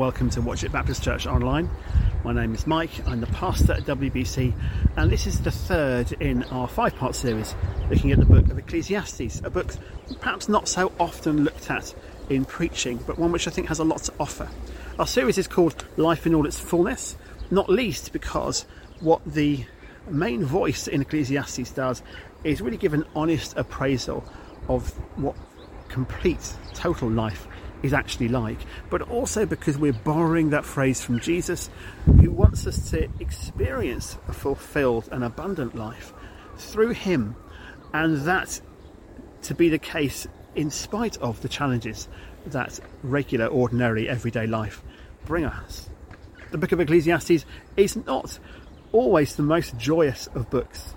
Welcome 0.00 0.30
to 0.30 0.40
Watchet 0.40 0.72
Baptist 0.72 1.02
Church 1.02 1.26
Online. 1.26 1.68
My 2.24 2.32
name 2.32 2.54
is 2.54 2.66
Mike, 2.66 3.06
I'm 3.06 3.20
the 3.20 3.26
pastor 3.26 3.74
at 3.74 3.82
WBC, 3.82 4.54
and 4.96 5.12
this 5.12 5.26
is 5.26 5.42
the 5.42 5.50
third 5.50 6.12
in 6.12 6.42
our 6.44 6.66
five 6.66 6.96
part 6.96 7.14
series 7.14 7.54
looking 7.90 8.10
at 8.10 8.18
the 8.18 8.24
book 8.24 8.48
of 8.48 8.56
Ecclesiastes, 8.56 9.42
a 9.44 9.50
book 9.50 9.74
perhaps 10.18 10.48
not 10.48 10.68
so 10.68 10.90
often 10.98 11.44
looked 11.44 11.70
at 11.70 11.94
in 12.30 12.46
preaching, 12.46 12.96
but 13.06 13.18
one 13.18 13.30
which 13.30 13.46
I 13.46 13.50
think 13.50 13.68
has 13.68 13.78
a 13.78 13.84
lot 13.84 14.02
to 14.04 14.14
offer. 14.18 14.48
Our 14.98 15.06
series 15.06 15.36
is 15.36 15.46
called 15.46 15.84
Life 15.98 16.26
in 16.26 16.34
All 16.34 16.46
Its 16.46 16.58
Fullness, 16.58 17.18
not 17.50 17.68
least 17.68 18.10
because 18.10 18.64
what 19.00 19.20
the 19.26 19.66
main 20.08 20.46
voice 20.46 20.88
in 20.88 21.02
Ecclesiastes 21.02 21.72
does 21.72 22.02
is 22.42 22.62
really 22.62 22.78
give 22.78 22.94
an 22.94 23.04
honest 23.14 23.54
appraisal 23.58 24.24
of 24.66 24.88
what 25.18 25.36
complete, 25.90 26.54
total 26.72 27.10
life 27.10 27.46
is 27.82 27.92
actually 27.92 28.28
like, 28.28 28.58
but 28.90 29.02
also 29.02 29.46
because 29.46 29.78
we're 29.78 29.92
borrowing 29.92 30.50
that 30.50 30.64
phrase 30.64 31.00
from 31.00 31.20
Jesus, 31.20 31.70
who 32.04 32.30
wants 32.30 32.66
us 32.66 32.90
to 32.90 33.08
experience 33.20 34.18
a 34.28 34.32
fulfilled 34.32 35.08
and 35.12 35.24
abundant 35.24 35.74
life 35.74 36.12
through 36.56 36.90
Him, 36.90 37.36
and 37.92 38.18
that 38.22 38.60
to 39.42 39.54
be 39.54 39.68
the 39.68 39.78
case 39.78 40.26
in 40.54 40.70
spite 40.70 41.16
of 41.18 41.40
the 41.40 41.48
challenges 41.48 42.08
that 42.46 42.80
regular, 43.02 43.46
ordinary, 43.46 44.08
everyday 44.08 44.46
life 44.46 44.82
bring 45.24 45.44
us. 45.44 45.88
The 46.50 46.58
book 46.58 46.72
of 46.72 46.80
Ecclesiastes 46.80 47.44
is 47.76 47.96
not 47.96 48.38
always 48.92 49.36
the 49.36 49.42
most 49.42 49.76
joyous 49.76 50.26
of 50.34 50.50
books. 50.50 50.94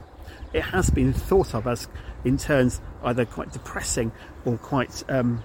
It 0.54 0.62
has 0.62 0.90
been 0.90 1.14
thought 1.14 1.54
of 1.54 1.68
as, 1.68 1.88
in 2.26 2.38
turns, 2.38 2.82
either 3.04 3.26
quite 3.26 3.52
depressing 3.52 4.12
or 4.46 4.58
quite 4.58 5.04
um, 5.10 5.44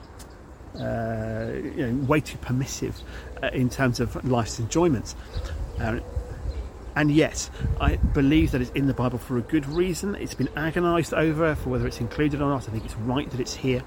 uh, 0.79 1.53
you 1.55 1.87
know, 1.87 2.07
way 2.07 2.21
too 2.21 2.39
permissive 2.39 3.01
uh, 3.43 3.49
in 3.53 3.69
terms 3.69 4.01
of 4.01 4.25
life's 4.25 4.59
enjoyments. 4.59 5.15
Uh, 5.81 6.01
and 6.97 7.13
yet, 7.13 7.49
I 7.81 7.95
believe 7.97 8.51
that 8.51 8.61
it's 8.61 8.73
in 8.73 8.89
the 8.89 8.95
Bible 8.95 9.19
for 9.19 9.39
a 9.39 9.41
good 9.41 9.67
reason. 9.67 10.17
It's 10.17 10.35
been 10.35 10.49
agonised 10.57 11.15
over 11.15 11.55
for 11.55 11.71
whether 11.71 11.87
it's 11.87 12.01
included 12.01 12.41
or 12.41 12.49
not. 12.49 12.69
I 12.69 12.73
think 12.73 12.85
it's 12.85 12.97
right 12.97 13.31
that 13.31 13.39
it's 13.39 13.55
here. 13.55 13.85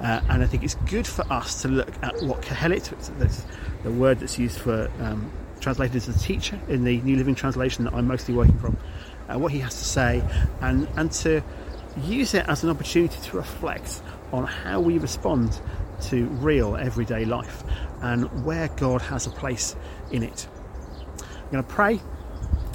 Uh, 0.00 0.20
and 0.30 0.42
I 0.42 0.46
think 0.46 0.62
it's 0.62 0.76
good 0.86 1.06
for 1.06 1.30
us 1.30 1.60
to 1.62 1.68
look 1.68 1.90
at 2.02 2.22
what 2.22 2.40
Kohelet, 2.40 2.88
that's 3.18 3.44
the 3.82 3.90
word 3.90 4.20
that's 4.20 4.38
used 4.38 4.58
for 4.60 4.90
um, 5.00 5.30
translated 5.60 5.96
as 5.96 6.08
a 6.08 6.18
teacher 6.18 6.58
in 6.68 6.84
the 6.84 7.00
New 7.02 7.16
Living 7.16 7.34
Translation 7.34 7.84
that 7.84 7.92
I'm 7.92 8.06
mostly 8.06 8.34
working 8.34 8.58
from, 8.58 8.78
uh, 9.28 9.38
what 9.38 9.52
he 9.52 9.58
has 9.58 9.74
to 9.74 9.84
say, 9.84 10.22
and, 10.60 10.88
and 10.96 11.12
to 11.12 11.42
use 12.02 12.32
it 12.32 12.46
as 12.48 12.62
an 12.62 12.70
opportunity 12.70 13.20
to 13.20 13.36
reflect 13.36 14.00
on 14.32 14.44
how 14.44 14.80
we 14.80 14.98
respond 14.98 15.60
to 16.02 16.26
real 16.26 16.76
everyday 16.76 17.24
life 17.24 17.64
and 18.02 18.44
where 18.44 18.68
God 18.68 19.02
has 19.02 19.26
a 19.26 19.30
place 19.30 19.76
in 20.10 20.22
it. 20.22 20.46
I'm 21.20 21.50
going 21.50 21.64
to 21.64 21.68
pray 21.68 22.00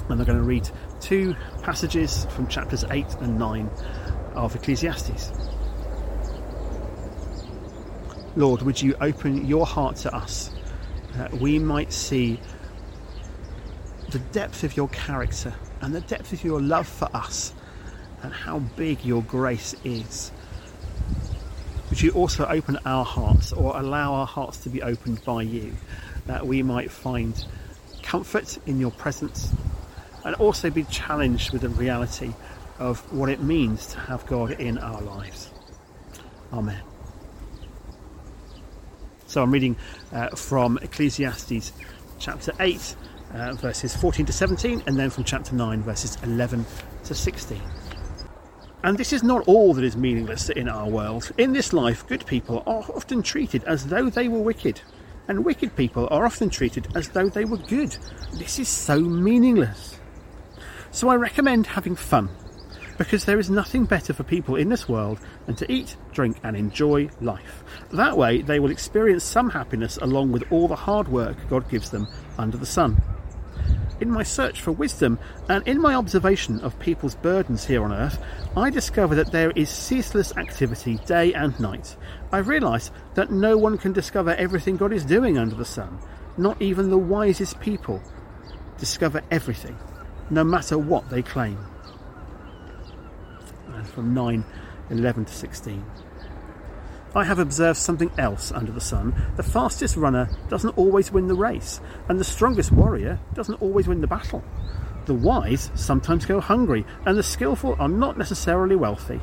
and 0.08 0.20
I'm 0.20 0.24
going 0.24 0.38
to 0.38 0.42
read 0.42 0.68
two 1.00 1.34
passages 1.62 2.26
from 2.26 2.46
chapters 2.46 2.84
8 2.90 3.06
and 3.20 3.38
9 3.38 3.70
of 4.34 4.54
Ecclesiastes. 4.54 5.32
Lord, 8.36 8.62
would 8.62 8.82
you 8.82 8.96
open 9.00 9.46
your 9.46 9.64
heart 9.64 9.96
to 9.96 10.14
us 10.14 10.50
uh, 11.14 11.18
that 11.18 11.34
we 11.34 11.58
might 11.58 11.92
see 11.92 12.40
the 14.10 14.18
depth 14.18 14.64
of 14.64 14.76
your 14.76 14.88
character 14.88 15.54
and 15.80 15.94
the 15.94 16.00
depth 16.02 16.32
of 16.32 16.42
your 16.42 16.60
love 16.60 16.88
for 16.88 17.08
us 17.14 17.54
and 18.22 18.32
how 18.32 18.58
big 18.58 19.04
your 19.04 19.22
grace 19.22 19.74
is 19.84 20.32
would 21.94 22.02
you 22.02 22.10
also 22.10 22.44
open 22.46 22.76
our 22.86 23.04
hearts 23.04 23.52
or 23.52 23.78
allow 23.78 24.14
our 24.14 24.26
hearts 24.26 24.56
to 24.56 24.68
be 24.68 24.82
opened 24.82 25.24
by 25.24 25.42
you 25.42 25.72
that 26.26 26.44
we 26.44 26.60
might 26.60 26.90
find 26.90 27.46
comfort 28.02 28.58
in 28.66 28.80
your 28.80 28.90
presence 28.90 29.52
and 30.24 30.34
also 30.34 30.70
be 30.70 30.82
challenged 30.82 31.52
with 31.52 31.62
the 31.62 31.68
reality 31.68 32.34
of 32.80 32.98
what 33.12 33.28
it 33.28 33.40
means 33.40 33.86
to 33.86 34.00
have 34.00 34.26
God 34.26 34.50
in 34.50 34.76
our 34.78 35.00
lives. 35.02 35.52
Amen. 36.52 36.82
So 39.28 39.40
I'm 39.44 39.52
reading 39.52 39.76
uh, 40.10 40.30
from 40.30 40.80
Ecclesiastes 40.82 41.72
chapter 42.18 42.50
8, 42.58 42.96
uh, 43.34 43.52
verses 43.52 43.94
14 43.94 44.26
to 44.26 44.32
17, 44.32 44.82
and 44.88 44.98
then 44.98 45.10
from 45.10 45.22
chapter 45.22 45.54
9, 45.54 45.82
verses 45.84 46.18
11 46.24 46.66
to 47.04 47.14
16. 47.14 47.62
And 48.84 48.98
this 48.98 49.14
is 49.14 49.22
not 49.22 49.48
all 49.48 49.72
that 49.72 49.82
is 49.82 49.96
meaningless 49.96 50.50
in 50.50 50.68
our 50.68 50.86
world. 50.86 51.32
In 51.38 51.54
this 51.54 51.72
life, 51.72 52.06
good 52.06 52.26
people 52.26 52.62
are 52.66 52.84
often 52.94 53.22
treated 53.22 53.64
as 53.64 53.86
though 53.86 54.10
they 54.10 54.28
were 54.28 54.40
wicked, 54.40 54.82
and 55.26 55.42
wicked 55.42 55.74
people 55.74 56.06
are 56.10 56.26
often 56.26 56.50
treated 56.50 56.88
as 56.94 57.08
though 57.08 57.30
they 57.30 57.46
were 57.46 57.56
good. 57.56 57.96
This 58.34 58.58
is 58.58 58.68
so 58.68 59.00
meaningless. 59.00 59.98
So 60.90 61.08
I 61.08 61.16
recommend 61.16 61.68
having 61.68 61.96
fun, 61.96 62.28
because 62.98 63.24
there 63.24 63.40
is 63.40 63.48
nothing 63.48 63.86
better 63.86 64.12
for 64.12 64.22
people 64.22 64.54
in 64.54 64.68
this 64.68 64.86
world 64.86 65.18
than 65.46 65.56
to 65.56 65.72
eat, 65.72 65.96
drink, 66.12 66.36
and 66.42 66.54
enjoy 66.54 67.08
life. 67.22 67.64
That 67.90 68.18
way, 68.18 68.42
they 68.42 68.60
will 68.60 68.70
experience 68.70 69.24
some 69.24 69.48
happiness 69.48 69.96
along 70.02 70.30
with 70.32 70.44
all 70.52 70.68
the 70.68 70.76
hard 70.76 71.08
work 71.08 71.38
God 71.48 71.70
gives 71.70 71.88
them 71.88 72.06
under 72.36 72.58
the 72.58 72.66
sun 72.66 73.02
in 74.00 74.10
my 74.10 74.22
search 74.22 74.60
for 74.60 74.72
wisdom 74.72 75.18
and 75.48 75.66
in 75.66 75.80
my 75.80 75.94
observation 75.94 76.60
of 76.60 76.78
people's 76.78 77.14
burdens 77.14 77.64
here 77.64 77.84
on 77.84 77.92
earth, 77.92 78.22
I 78.56 78.70
discover 78.70 79.14
that 79.14 79.32
there 79.32 79.50
is 79.52 79.70
ceaseless 79.70 80.36
activity 80.36 80.98
day 81.06 81.32
and 81.34 81.58
night. 81.60 81.96
I 82.32 82.38
realise 82.38 82.90
that 83.14 83.30
no 83.30 83.56
one 83.56 83.78
can 83.78 83.92
discover 83.92 84.34
everything 84.34 84.76
God 84.76 84.92
is 84.92 85.04
doing 85.04 85.38
under 85.38 85.54
the 85.54 85.64
sun. 85.64 85.98
Not 86.36 86.60
even 86.60 86.90
the 86.90 86.98
wisest 86.98 87.60
people 87.60 88.02
discover 88.78 89.22
everything, 89.30 89.78
no 90.30 90.42
matter 90.42 90.76
what 90.76 91.08
they 91.10 91.22
claim. 91.22 91.58
And 93.72 93.86
from 93.86 94.14
9 94.14 94.44
11 94.90 95.24
to 95.24 95.32
16. 95.32 95.84
I 97.16 97.24
have 97.24 97.38
observed 97.38 97.78
something 97.78 98.10
else 98.18 98.50
under 98.50 98.72
the 98.72 98.80
sun. 98.80 99.14
The 99.36 99.42
fastest 99.44 99.96
runner 99.96 100.28
doesn't 100.48 100.76
always 100.76 101.12
win 101.12 101.28
the 101.28 101.34
race, 101.34 101.80
and 102.08 102.18
the 102.18 102.24
strongest 102.24 102.72
warrior 102.72 103.20
doesn't 103.34 103.62
always 103.62 103.86
win 103.86 104.00
the 104.00 104.08
battle. 104.08 104.42
The 105.06 105.14
wise 105.14 105.70
sometimes 105.74 106.26
go 106.26 106.40
hungry, 106.40 106.84
and 107.06 107.16
the 107.16 107.22
skillful 107.22 107.76
are 107.78 107.88
not 107.88 108.18
necessarily 108.18 108.74
wealthy. 108.74 109.20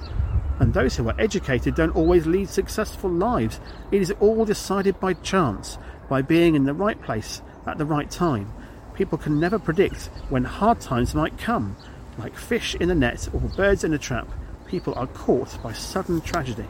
And 0.59 0.74
those 0.74 0.96
who 0.96 1.09
are 1.09 1.19
educated 1.19 1.75
don't 1.75 1.96
always 1.96 2.28
lead 2.28 2.47
successful 2.47 3.09
lives. 3.09 3.59
It 3.91 4.02
is 4.02 4.13
all 4.19 4.46
decided 4.46 5.00
by 5.00 5.13
chance, 5.16 5.78
by 6.08 6.22
being 6.22 6.56
in 6.56 6.66
the 6.66 6.73
right 6.73 7.02
place 7.02 7.41
at 7.66 7.78
the 7.78 7.85
right 7.85 8.09
time. 8.09 8.53
People 8.94 9.18
can 9.18 9.40
never 9.40 9.58
predict 9.58 10.12
when 10.29 10.44
hard 10.44 10.79
times 10.79 11.16
might 11.16 11.38
come. 11.38 11.75
Like 12.18 12.38
fish 12.38 12.75
in 12.75 12.90
a 12.91 12.96
net 12.96 13.28
or 13.34 13.40
birds 13.40 13.84
in 13.84 13.94
a 13.94 13.97
trap, 13.97 14.28
people 14.68 14.94
are 14.96 15.08
caught 15.08 15.62
by 15.63 15.73
sudden 15.73 16.22
tragedy. 16.22 16.68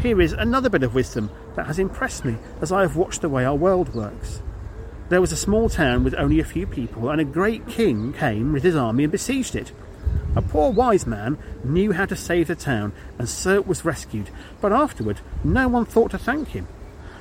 Here 0.00 0.20
is 0.20 0.32
another 0.32 0.68
bit 0.68 0.82
of 0.82 0.94
wisdom 0.94 1.30
that 1.56 1.66
has 1.66 1.78
impressed 1.78 2.24
me 2.24 2.36
as 2.60 2.72
I 2.72 2.82
have 2.82 2.96
watched 2.96 3.20
the 3.20 3.28
way 3.28 3.44
our 3.44 3.54
world 3.54 3.94
works. 3.94 4.42
There 5.08 5.20
was 5.20 5.32
a 5.32 5.36
small 5.36 5.68
town 5.68 6.04
with 6.04 6.14
only 6.14 6.38
a 6.38 6.44
few 6.44 6.66
people, 6.66 7.10
and 7.10 7.20
a 7.20 7.24
great 7.24 7.66
king 7.66 8.12
came 8.12 8.52
with 8.52 8.62
his 8.62 8.76
army 8.76 9.04
and 9.04 9.10
besieged 9.10 9.56
it. 9.56 9.72
A 10.36 10.42
poor 10.42 10.70
wise 10.70 11.06
man 11.06 11.38
knew 11.64 11.92
how 11.92 12.06
to 12.06 12.14
save 12.14 12.46
the 12.46 12.54
town, 12.54 12.92
and 13.18 13.28
so 13.28 13.54
it 13.54 13.66
was 13.66 13.84
rescued, 13.84 14.30
but 14.60 14.72
afterward 14.72 15.20
no 15.42 15.66
one 15.66 15.84
thought 15.84 16.12
to 16.12 16.18
thank 16.18 16.48
him. 16.48 16.68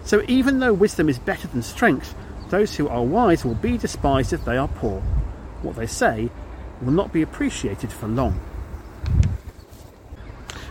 So 0.03 0.23
even 0.27 0.59
though 0.59 0.73
wisdom 0.73 1.09
is 1.09 1.19
better 1.19 1.47
than 1.47 1.63
strength, 1.63 2.13
those 2.50 2.75
who 2.75 2.88
are 2.88 3.03
wise 3.03 3.44
will 3.44 3.56
be 3.56 3.77
despised 3.77 4.33
if 4.33 4.45
they 4.45 4.57
are 4.57 4.67
poor. 4.67 5.01
What 5.61 5.75
they 5.75 5.88
say 5.88 6.29
will 6.81 6.91
not 6.91 7.11
be 7.11 7.21
appreciated 7.21 7.91
for 7.91 8.07
long. 8.07 8.39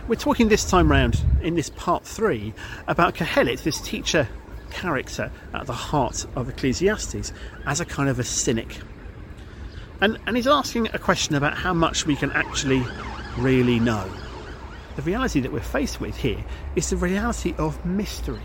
We're 0.09 0.15
talking 0.15 0.47
this 0.47 0.67
time 0.67 0.89
round 0.89 1.23
in 1.43 1.53
this 1.53 1.69
part 1.69 2.03
three 2.03 2.55
about 2.87 3.13
Kohelet, 3.13 3.61
this 3.61 3.79
teacher 3.79 4.27
character 4.71 5.31
at 5.53 5.67
the 5.67 5.73
heart 5.73 6.25
of 6.35 6.49
Ecclesiastes, 6.49 7.31
as 7.67 7.79
a 7.79 7.85
kind 7.85 8.09
of 8.09 8.17
a 8.17 8.23
cynic. 8.23 8.79
And, 10.01 10.17
and 10.25 10.35
he's 10.35 10.47
asking 10.47 10.87
a 10.93 10.97
question 10.97 11.35
about 11.35 11.59
how 11.59 11.75
much 11.75 12.07
we 12.07 12.15
can 12.15 12.31
actually 12.31 12.83
really 13.37 13.79
know. 13.79 14.09
The 14.95 15.03
reality 15.03 15.41
that 15.41 15.51
we're 15.51 15.59
faced 15.59 16.01
with 16.01 16.17
here 16.17 16.43
is 16.75 16.89
the 16.89 16.97
reality 16.97 17.53
of 17.59 17.85
mystery. 17.85 18.41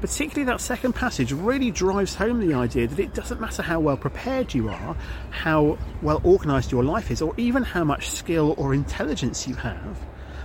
Particularly, 0.00 0.46
that 0.46 0.60
second 0.60 0.94
passage 0.96 1.30
really 1.30 1.70
drives 1.70 2.16
home 2.16 2.44
the 2.44 2.54
idea 2.54 2.88
that 2.88 2.98
it 2.98 3.14
doesn't 3.14 3.40
matter 3.40 3.62
how 3.62 3.78
well 3.78 3.96
prepared 3.96 4.52
you 4.52 4.68
are, 4.68 4.96
how 5.30 5.78
well 6.02 6.20
organised 6.24 6.72
your 6.72 6.82
life 6.82 7.12
is, 7.12 7.22
or 7.22 7.34
even 7.36 7.62
how 7.62 7.84
much 7.84 8.10
skill 8.10 8.56
or 8.58 8.74
intelligence 8.74 9.46
you 9.46 9.54
have 9.54 9.96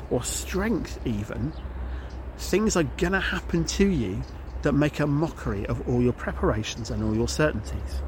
or 0.09 0.23
strength, 0.23 0.99
even, 1.05 1.53
things 2.37 2.75
are 2.75 2.83
going 2.83 3.13
to 3.13 3.19
happen 3.19 3.65
to 3.65 3.87
you 3.87 4.21
that 4.61 4.73
make 4.73 4.99
a 4.99 5.07
mockery 5.07 5.65
of 5.67 5.87
all 5.87 6.01
your 6.01 6.13
preparations 6.13 6.89
and 6.89 7.03
all 7.03 7.15
your 7.15 7.27
certainties. 7.27 8.01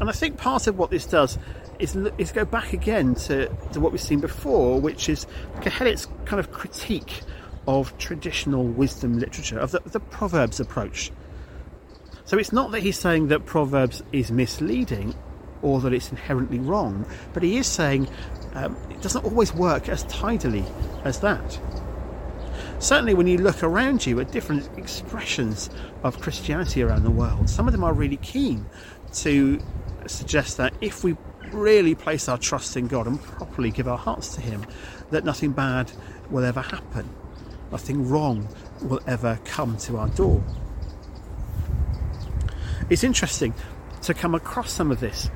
And 0.00 0.08
I 0.08 0.12
think 0.12 0.36
part 0.36 0.66
of 0.66 0.78
what 0.78 0.90
this 0.90 1.06
does 1.06 1.38
is, 1.78 1.96
is 2.18 2.32
go 2.32 2.44
back 2.44 2.72
again 2.72 3.14
to, 3.14 3.48
to 3.72 3.80
what 3.80 3.92
we've 3.92 4.00
seen 4.00 4.20
before, 4.20 4.80
which 4.80 5.08
is 5.08 5.26
Kohelet's 5.60 6.06
kind 6.24 6.40
of 6.40 6.50
critique 6.50 7.22
of 7.66 7.96
traditional 7.98 8.64
wisdom 8.64 9.18
literature, 9.18 9.58
of 9.58 9.72
the, 9.72 9.80
the 9.86 10.00
Proverbs 10.00 10.60
approach. 10.60 11.10
So 12.24 12.38
it's 12.38 12.52
not 12.52 12.72
that 12.72 12.82
he's 12.82 12.98
saying 12.98 13.28
that 13.28 13.46
Proverbs 13.46 14.02
is 14.12 14.30
misleading 14.30 15.14
or 15.62 15.80
that 15.80 15.92
it's 15.92 16.10
inherently 16.10 16.58
wrong, 16.58 17.06
but 17.32 17.42
he 17.42 17.56
is 17.56 17.66
saying 17.66 18.08
um, 18.56 18.74
it 18.90 19.02
doesn't 19.02 19.24
always 19.24 19.52
work 19.54 19.88
as 19.90 20.02
tidily 20.04 20.64
as 21.04 21.20
that. 21.20 21.60
Certainly, 22.78 23.14
when 23.14 23.26
you 23.26 23.36
look 23.36 23.62
around 23.62 24.06
you 24.06 24.18
at 24.20 24.32
different 24.32 24.68
expressions 24.78 25.68
of 26.02 26.20
Christianity 26.20 26.82
around 26.82 27.04
the 27.04 27.10
world, 27.10 27.50
some 27.50 27.66
of 27.66 27.72
them 27.72 27.84
are 27.84 27.92
really 27.92 28.16
keen 28.18 28.66
to 29.14 29.60
suggest 30.06 30.56
that 30.56 30.72
if 30.80 31.04
we 31.04 31.16
really 31.52 31.94
place 31.94 32.28
our 32.28 32.38
trust 32.38 32.76
in 32.76 32.86
God 32.86 33.06
and 33.06 33.22
properly 33.22 33.70
give 33.70 33.88
our 33.88 33.98
hearts 33.98 34.34
to 34.36 34.40
Him, 34.40 34.64
that 35.10 35.24
nothing 35.24 35.52
bad 35.52 35.92
will 36.30 36.44
ever 36.44 36.62
happen, 36.62 37.08
nothing 37.70 38.08
wrong 38.08 38.48
will 38.80 39.00
ever 39.06 39.38
come 39.44 39.76
to 39.78 39.98
our 39.98 40.08
door. 40.08 40.42
It's 42.88 43.04
interesting 43.04 43.52
to 44.02 44.14
come 44.14 44.34
across 44.34 44.72
some 44.72 44.90
of 44.90 45.00
this. 45.00 45.30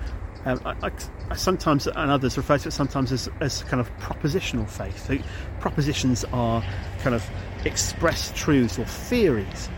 Um, 0.47 0.61
I, 0.65 0.87
I, 0.87 0.91
sometimes, 1.37 1.87
and 1.87 2.11
others 2.11 2.37
refer 2.37 2.59
to 2.59 2.69
it 2.69 2.73
sometimes 2.73 3.13
as, 3.13 3.29
as 3.41 3.63
kind 3.65 3.81
of 3.81 3.91
propositional 3.99 4.69
faith. 4.69 5.07
So 5.07 5.19
propositions 5.61 6.25
are 6.33 6.63
kind 7.03 7.15
of 7.15 7.25
expressed 7.65 8.35
truths 8.35 8.79
or 8.79 8.85
theories. 8.85 9.69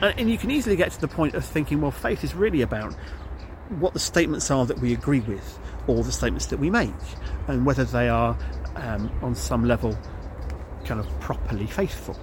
And, 0.00 0.18
and 0.18 0.30
you 0.30 0.38
can 0.38 0.50
easily 0.50 0.76
get 0.76 0.92
to 0.92 1.00
the 1.00 1.08
point 1.08 1.34
of 1.34 1.44
thinking, 1.44 1.80
well, 1.80 1.90
faith 1.90 2.24
is 2.24 2.34
really 2.34 2.62
about 2.62 2.94
what 3.78 3.92
the 3.92 4.00
statements 4.00 4.50
are 4.50 4.66
that 4.66 4.78
we 4.78 4.92
agree 4.92 5.20
with, 5.20 5.58
or 5.86 6.02
the 6.02 6.12
statements 6.12 6.46
that 6.46 6.58
we 6.58 6.70
make, 6.70 6.92
and 7.48 7.64
whether 7.64 7.84
they 7.84 8.08
are 8.08 8.36
um, 8.76 9.10
on 9.22 9.34
some 9.34 9.64
level 9.64 9.96
kind 10.84 11.00
of 11.00 11.20
properly 11.20 11.66
faithful. 11.66 12.18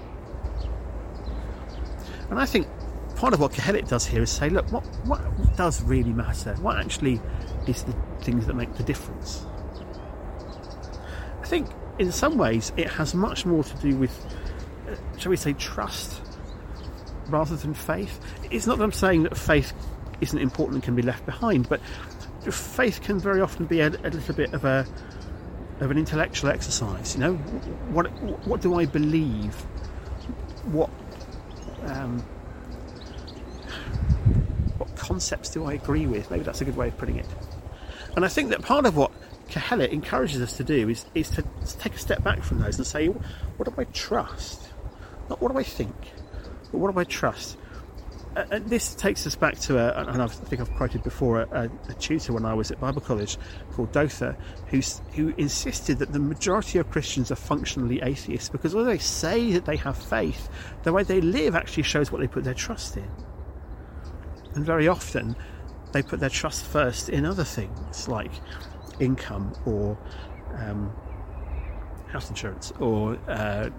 And 2.29 2.39
I 2.39 2.45
think 2.45 2.67
part 3.15 3.33
of 3.33 3.39
what 3.39 3.51
Kohelet 3.51 3.87
does 3.87 4.05
here 4.05 4.21
is 4.23 4.29
say, 4.29 4.49
look, 4.49 4.71
what, 4.71 4.83
what 5.05 5.21
does 5.57 5.83
really 5.83 6.13
matter? 6.13 6.55
What 6.55 6.77
actually 6.77 7.19
is 7.67 7.83
the 7.83 7.93
things 8.21 8.45
that 8.47 8.55
make 8.55 8.73
the 8.75 8.83
difference? 8.83 9.45
I 11.41 11.45
think 11.45 11.67
in 11.99 12.11
some 12.11 12.37
ways 12.37 12.71
it 12.77 12.89
has 12.89 13.13
much 13.13 13.45
more 13.45 13.63
to 13.63 13.77
do 13.77 13.95
with, 13.95 14.25
uh, 14.87 14.95
shall 15.17 15.29
we 15.29 15.37
say, 15.37 15.53
trust 15.53 16.21
rather 17.27 17.55
than 17.55 17.73
faith. 17.73 18.19
It's 18.49 18.67
not 18.67 18.77
that 18.77 18.83
I'm 18.83 18.91
saying 18.91 19.23
that 19.23 19.37
faith 19.37 19.73
isn't 20.21 20.37
important 20.37 20.75
and 20.75 20.83
can 20.83 20.95
be 20.95 21.01
left 21.01 21.25
behind, 21.25 21.67
but 21.69 21.81
faith 22.49 23.01
can 23.01 23.19
very 23.19 23.41
often 23.41 23.65
be 23.65 23.79
a, 23.81 23.87
a 23.87 24.09
little 24.09 24.35
bit 24.35 24.53
of 24.53 24.65
a 24.65 24.85
of 25.79 25.89
an 25.89 25.97
intellectual 25.97 26.51
exercise. 26.51 27.15
You 27.15 27.21
know, 27.21 27.33
what 27.91 28.05
what 28.47 28.61
do 28.61 28.79
I 28.79 28.85
believe? 28.85 29.55
What 30.65 30.89
um, 31.85 32.19
what 34.77 34.95
concepts 34.95 35.49
do 35.49 35.65
I 35.65 35.73
agree 35.73 36.05
with? 36.05 36.29
Maybe 36.29 36.43
that's 36.43 36.61
a 36.61 36.65
good 36.65 36.77
way 36.77 36.89
of 36.89 36.97
putting 36.97 37.17
it. 37.17 37.27
And 38.15 38.25
I 38.25 38.27
think 38.27 38.49
that 38.49 38.61
part 38.61 38.85
of 38.85 38.97
what 38.97 39.11
Kohelet 39.49 39.91
encourages 39.91 40.41
us 40.41 40.57
to 40.57 40.63
do 40.63 40.89
is, 40.89 41.05
is 41.13 41.29
to 41.31 41.43
take 41.79 41.95
a 41.95 41.99
step 41.99 42.23
back 42.23 42.43
from 42.43 42.59
those 42.59 42.77
and 42.77 42.87
say, 42.87 43.07
what 43.07 43.67
do 43.67 43.73
I 43.77 43.85
trust? 43.85 44.69
Not 45.29 45.41
what 45.41 45.51
do 45.51 45.57
I 45.57 45.63
think, 45.63 45.95
but 46.71 46.77
what 46.79 46.93
do 46.93 46.99
I 46.99 47.03
trust? 47.03 47.57
Uh, 48.35 48.59
this 48.65 48.95
takes 48.95 49.27
us 49.27 49.35
back 49.35 49.59
to 49.59 49.77
a, 49.77 50.09
and 50.09 50.21
I 50.21 50.27
think 50.27 50.61
I've 50.61 50.73
quoted 50.75 51.03
before, 51.03 51.41
a, 51.41 51.69
a, 51.89 51.93
tutor 51.95 52.31
when 52.31 52.45
I 52.45 52.53
was 52.53 52.71
at 52.71 52.79
Bible 52.79 53.01
college 53.01 53.37
called 53.73 53.91
Dotha, 53.91 54.37
who 54.67 55.33
insisted 55.37 55.99
that 55.99 56.13
the 56.13 56.19
majority 56.19 56.79
of 56.79 56.89
Christians 56.89 57.29
are 57.29 57.35
functionally 57.35 58.01
atheists 58.01 58.47
because 58.47 58.73
although 58.73 58.89
they 58.89 58.99
say 58.99 59.51
that 59.51 59.65
they 59.65 59.75
have 59.75 59.97
faith, 59.97 60.47
the 60.83 60.93
way 60.93 61.03
they 61.03 61.19
live 61.19 61.55
actually 61.55 61.83
shows 61.83 62.09
what 62.09 62.21
they 62.21 62.27
put 62.27 62.45
their 62.45 62.53
trust 62.53 62.95
in. 62.95 63.09
And 64.55 64.65
very 64.65 64.87
often, 64.87 65.35
they 65.91 66.01
put 66.01 66.19
their 66.19 66.29
trust 66.29 66.65
first 66.65 67.09
in 67.09 67.25
other 67.25 67.43
things 67.43 68.07
like 68.07 68.31
income 68.99 69.53
or 69.65 69.97
um, 70.55 70.93
house 72.11 72.29
insurance 72.29 72.71
or 72.79 73.17
uh, 73.27 73.69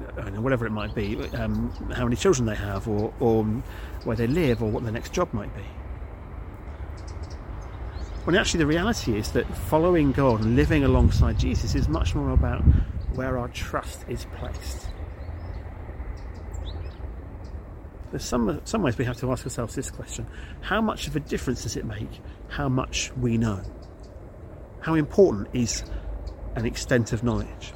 whatever 0.41 0.67
it 0.67 0.71
might 0.71 0.95
be, 0.95 1.17
um, 1.35 1.71
how 1.95 2.05
many 2.05 2.17
children 2.17 2.47
they 2.47 2.55
have, 2.55 2.89
or, 2.89 3.13
or 3.21 3.45
where 4.05 4.17
they 4.17 4.27
live, 4.27 4.63
or 4.63 4.71
what 4.71 4.83
their 4.83 4.93
next 4.93 5.13
job 5.13 5.33
might 5.33 5.55
be. 5.55 5.63
When 8.25 8.37
actually 8.37 8.59
the 8.59 8.67
reality 8.67 9.17
is 9.19 9.33
that 9.33 9.47
following 9.55 10.13
God 10.13 10.43
and 10.43 10.57
living 10.57 10.85
alongside 10.85 11.39
Jesus 11.39 11.75
is 11.75 11.89
much 11.89 12.15
more 12.15 12.31
about 12.31 12.63
where 13.15 13.37
our 13.37 13.49
trust 13.49 14.05
is 14.09 14.27
placed. 14.37 14.92
There's 18.13 18.25
some, 18.25 18.61
some 18.65 18.83
ways 18.83 18.99
we 18.99 19.07
have 19.07 19.17
to 19.21 19.33
ask 19.33 19.45
ourselves 19.47 19.75
this 19.75 19.91
question 19.91 20.27
How 20.61 20.83
much 20.83 21.09
of 21.09 21.17
a 21.17 21.21
difference 21.21 21.63
does 21.63 21.77
it 21.77 21.87
make 21.87 22.21
how 22.49 22.69
much 22.69 23.11
we 23.17 23.39
know? 23.39 23.63
How 24.81 24.95
important 24.95 25.49
is 25.55 25.83
an 26.55 26.67
extent 26.67 27.15
of 27.15 27.25
knowledge? 27.25 27.73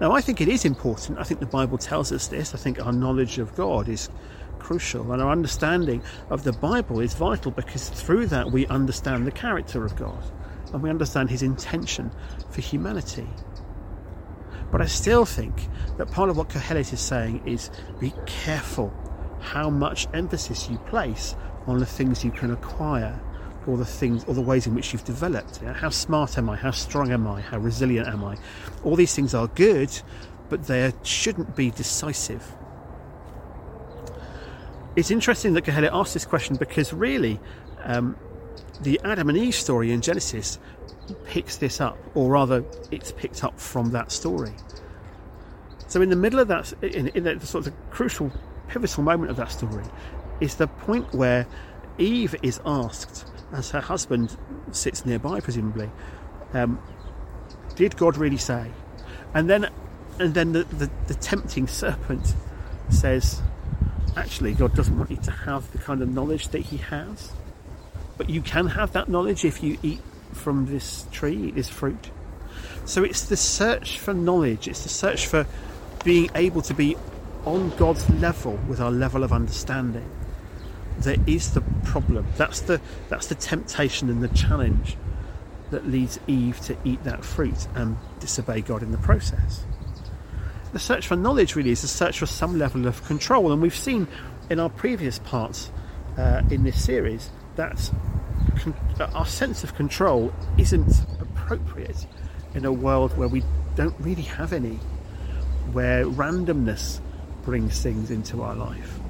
Now, 0.00 0.10
I 0.10 0.20
think 0.20 0.40
it 0.40 0.48
is 0.48 0.64
important. 0.64 1.20
I 1.20 1.22
think 1.22 1.38
the 1.38 1.46
Bible 1.46 1.78
tells 1.78 2.10
us 2.10 2.26
this. 2.26 2.52
I 2.52 2.58
think 2.58 2.84
our 2.84 2.92
knowledge 2.92 3.38
of 3.38 3.54
God 3.54 3.88
is 3.88 4.10
crucial, 4.58 5.12
and 5.12 5.22
our 5.22 5.30
understanding 5.30 6.02
of 6.28 6.42
the 6.42 6.52
Bible 6.52 6.98
is 6.98 7.14
vital 7.14 7.52
because 7.52 7.88
through 7.90 8.26
that 8.26 8.50
we 8.50 8.66
understand 8.66 9.24
the 9.24 9.30
character 9.30 9.84
of 9.84 9.94
God 9.94 10.24
and 10.72 10.82
we 10.82 10.90
understand 10.90 11.30
His 11.30 11.42
intention 11.42 12.10
for 12.50 12.60
humanity. 12.60 13.28
But 14.72 14.80
I 14.80 14.86
still 14.86 15.24
think 15.24 15.68
that 15.98 16.10
part 16.10 16.30
of 16.30 16.36
what 16.36 16.48
Kohelet 16.48 16.92
is 16.92 17.00
saying 17.00 17.46
is 17.46 17.70
be 18.00 18.12
careful 18.26 18.92
how 19.42 19.68
much 19.68 20.08
emphasis 20.14 20.70
you 20.70 20.78
place 20.78 21.36
on 21.66 21.78
the 21.78 21.86
things 21.86 22.24
you 22.24 22.30
can 22.30 22.52
acquire 22.52 23.20
or 23.66 23.76
the 23.76 23.84
things 23.84 24.24
or 24.24 24.34
the 24.34 24.40
ways 24.40 24.66
in 24.66 24.74
which 24.74 24.92
you've 24.92 25.04
developed. 25.04 25.60
You 25.60 25.68
know, 25.68 25.74
how 25.74 25.90
smart 25.90 26.38
am 26.38 26.48
I? 26.48 26.56
How 26.56 26.70
strong 26.70 27.12
am 27.12 27.26
I? 27.26 27.40
How 27.40 27.58
resilient 27.58 28.08
am 28.08 28.24
I? 28.24 28.36
All 28.84 28.96
these 28.96 29.14
things 29.14 29.34
are 29.34 29.46
good, 29.48 29.90
but 30.48 30.64
they 30.64 30.92
shouldn't 31.02 31.54
be 31.54 31.70
decisive. 31.70 32.54
It's 34.96 35.10
interesting 35.10 35.54
that 35.54 35.64
Kohelet 35.64 35.90
asked 35.92 36.14
this 36.14 36.26
question 36.26 36.56
because 36.56 36.92
really, 36.92 37.40
um, 37.84 38.16
the 38.80 39.00
Adam 39.04 39.28
and 39.28 39.38
Eve 39.38 39.54
story 39.54 39.92
in 39.92 40.00
Genesis 40.00 40.58
picks 41.24 41.56
this 41.56 41.80
up, 41.80 41.98
or 42.14 42.30
rather, 42.30 42.64
it's 42.90 43.12
picked 43.12 43.44
up 43.44 43.58
from 43.58 43.90
that 43.92 44.12
story. 44.12 44.52
So, 45.88 46.00
in 46.00 46.10
the 46.10 46.16
middle 46.16 46.38
of 46.38 46.48
that, 46.48 46.72
in, 46.82 47.08
in 47.08 47.40
sort 47.40 47.66
of 47.66 47.74
crucial, 47.90 48.32
pivotal 48.72 49.02
moment 49.02 49.30
of 49.30 49.36
that 49.36 49.52
story, 49.52 49.84
is 50.40 50.56
the 50.56 50.66
point 50.66 51.12
where 51.12 51.46
Eve 51.98 52.34
is 52.42 52.60
asked 52.64 53.26
as 53.52 53.70
her 53.70 53.80
husband 53.80 54.36
sits 54.70 55.04
nearby, 55.04 55.40
presumably, 55.40 55.90
um, 56.54 56.80
did 57.76 57.96
God 57.96 58.16
really 58.16 58.38
say? 58.38 58.70
And 59.34 59.48
then, 59.48 59.68
and 60.18 60.32
then 60.32 60.52
the, 60.52 60.64
the, 60.64 60.90
the 61.06 61.14
tempting 61.14 61.66
serpent 61.66 62.34
says, 62.88 63.42
actually, 64.16 64.54
God 64.54 64.74
doesn't 64.74 64.96
want 64.96 65.10
you 65.10 65.18
to 65.18 65.30
have 65.30 65.70
the 65.72 65.78
kind 65.78 66.00
of 66.00 66.08
knowledge 66.08 66.48
that 66.48 66.60
He 66.60 66.78
has. 66.78 67.32
But 68.16 68.30
you 68.30 68.40
can 68.40 68.68
have 68.68 68.92
that 68.92 69.08
knowledge 69.08 69.44
if 69.44 69.62
you 69.62 69.78
eat 69.82 70.00
from 70.32 70.66
this 70.66 71.06
tree, 71.12 71.50
this 71.50 71.68
fruit. 71.68 72.10
So 72.86 73.04
it's 73.04 73.26
the 73.26 73.36
search 73.36 73.98
for 73.98 74.14
knowledge, 74.14 74.66
it's 74.66 74.82
the 74.82 74.88
search 74.88 75.26
for 75.26 75.46
being 76.04 76.30
able 76.34 76.62
to 76.62 76.74
be 76.74 76.96
on 77.44 77.70
God's 77.76 78.08
level 78.10 78.58
with 78.68 78.80
our 78.80 78.90
level 78.90 79.24
of 79.24 79.32
understanding 79.32 80.08
There 80.98 81.16
is 81.26 81.54
the 81.54 81.62
problem. 81.84 82.26
That's 82.36 82.60
the 82.60 82.80
that's 83.08 83.26
the 83.26 83.34
temptation 83.34 84.10
and 84.10 84.22
the 84.22 84.28
challenge 84.28 84.96
that 85.70 85.86
leads 85.86 86.18
Eve 86.26 86.60
to 86.60 86.76
eat 86.84 87.02
that 87.04 87.24
fruit 87.24 87.66
and 87.74 87.96
disobey 88.20 88.60
God 88.60 88.82
in 88.82 88.92
the 88.92 88.98
process. 88.98 89.64
The 90.72 90.78
search 90.78 91.06
for 91.06 91.16
knowledge 91.16 91.56
really 91.56 91.70
is 91.70 91.82
a 91.82 91.88
search 91.88 92.18
for 92.18 92.26
some 92.26 92.58
level 92.58 92.86
of 92.86 93.04
control, 93.04 93.52
and 93.52 93.60
we've 93.60 93.76
seen 93.76 94.06
in 94.50 94.60
our 94.60 94.68
previous 94.68 95.18
parts 95.18 95.70
uh, 96.18 96.42
in 96.50 96.62
this 96.64 96.82
series 96.82 97.30
that 97.56 97.90
con- 98.56 98.74
our 99.14 99.26
sense 99.26 99.64
of 99.64 99.74
control 99.74 100.32
isn't 100.58 101.04
appropriate 101.20 102.06
in 102.54 102.64
a 102.64 102.72
world 102.72 103.16
where 103.16 103.28
we 103.28 103.42
don't 103.76 103.96
really 103.98 104.22
have 104.22 104.52
any, 104.52 104.78
where 105.72 106.04
randomness 106.04 107.00
brings 107.44 107.82
things 107.82 108.10
into 108.10 108.42
our 108.42 108.54
life 108.54 109.00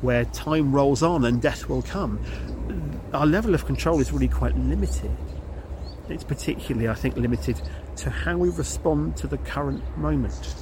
where 0.00 0.24
time 0.26 0.72
rolls 0.72 1.02
on 1.02 1.24
and 1.24 1.40
death 1.40 1.68
will 1.68 1.82
come, 1.82 2.20
our 3.12 3.26
level 3.26 3.54
of 3.54 3.64
control 3.66 4.00
is 4.00 4.12
really 4.12 4.28
quite 4.28 4.56
limited. 4.56 5.10
It's 6.08 6.24
particularly, 6.24 6.88
I 6.88 6.94
think, 6.94 7.16
limited 7.16 7.60
to 7.96 8.10
how 8.10 8.36
we 8.36 8.50
respond 8.50 9.16
to 9.18 9.26
the 9.26 9.38
current 9.38 9.82
moment. 9.98 10.54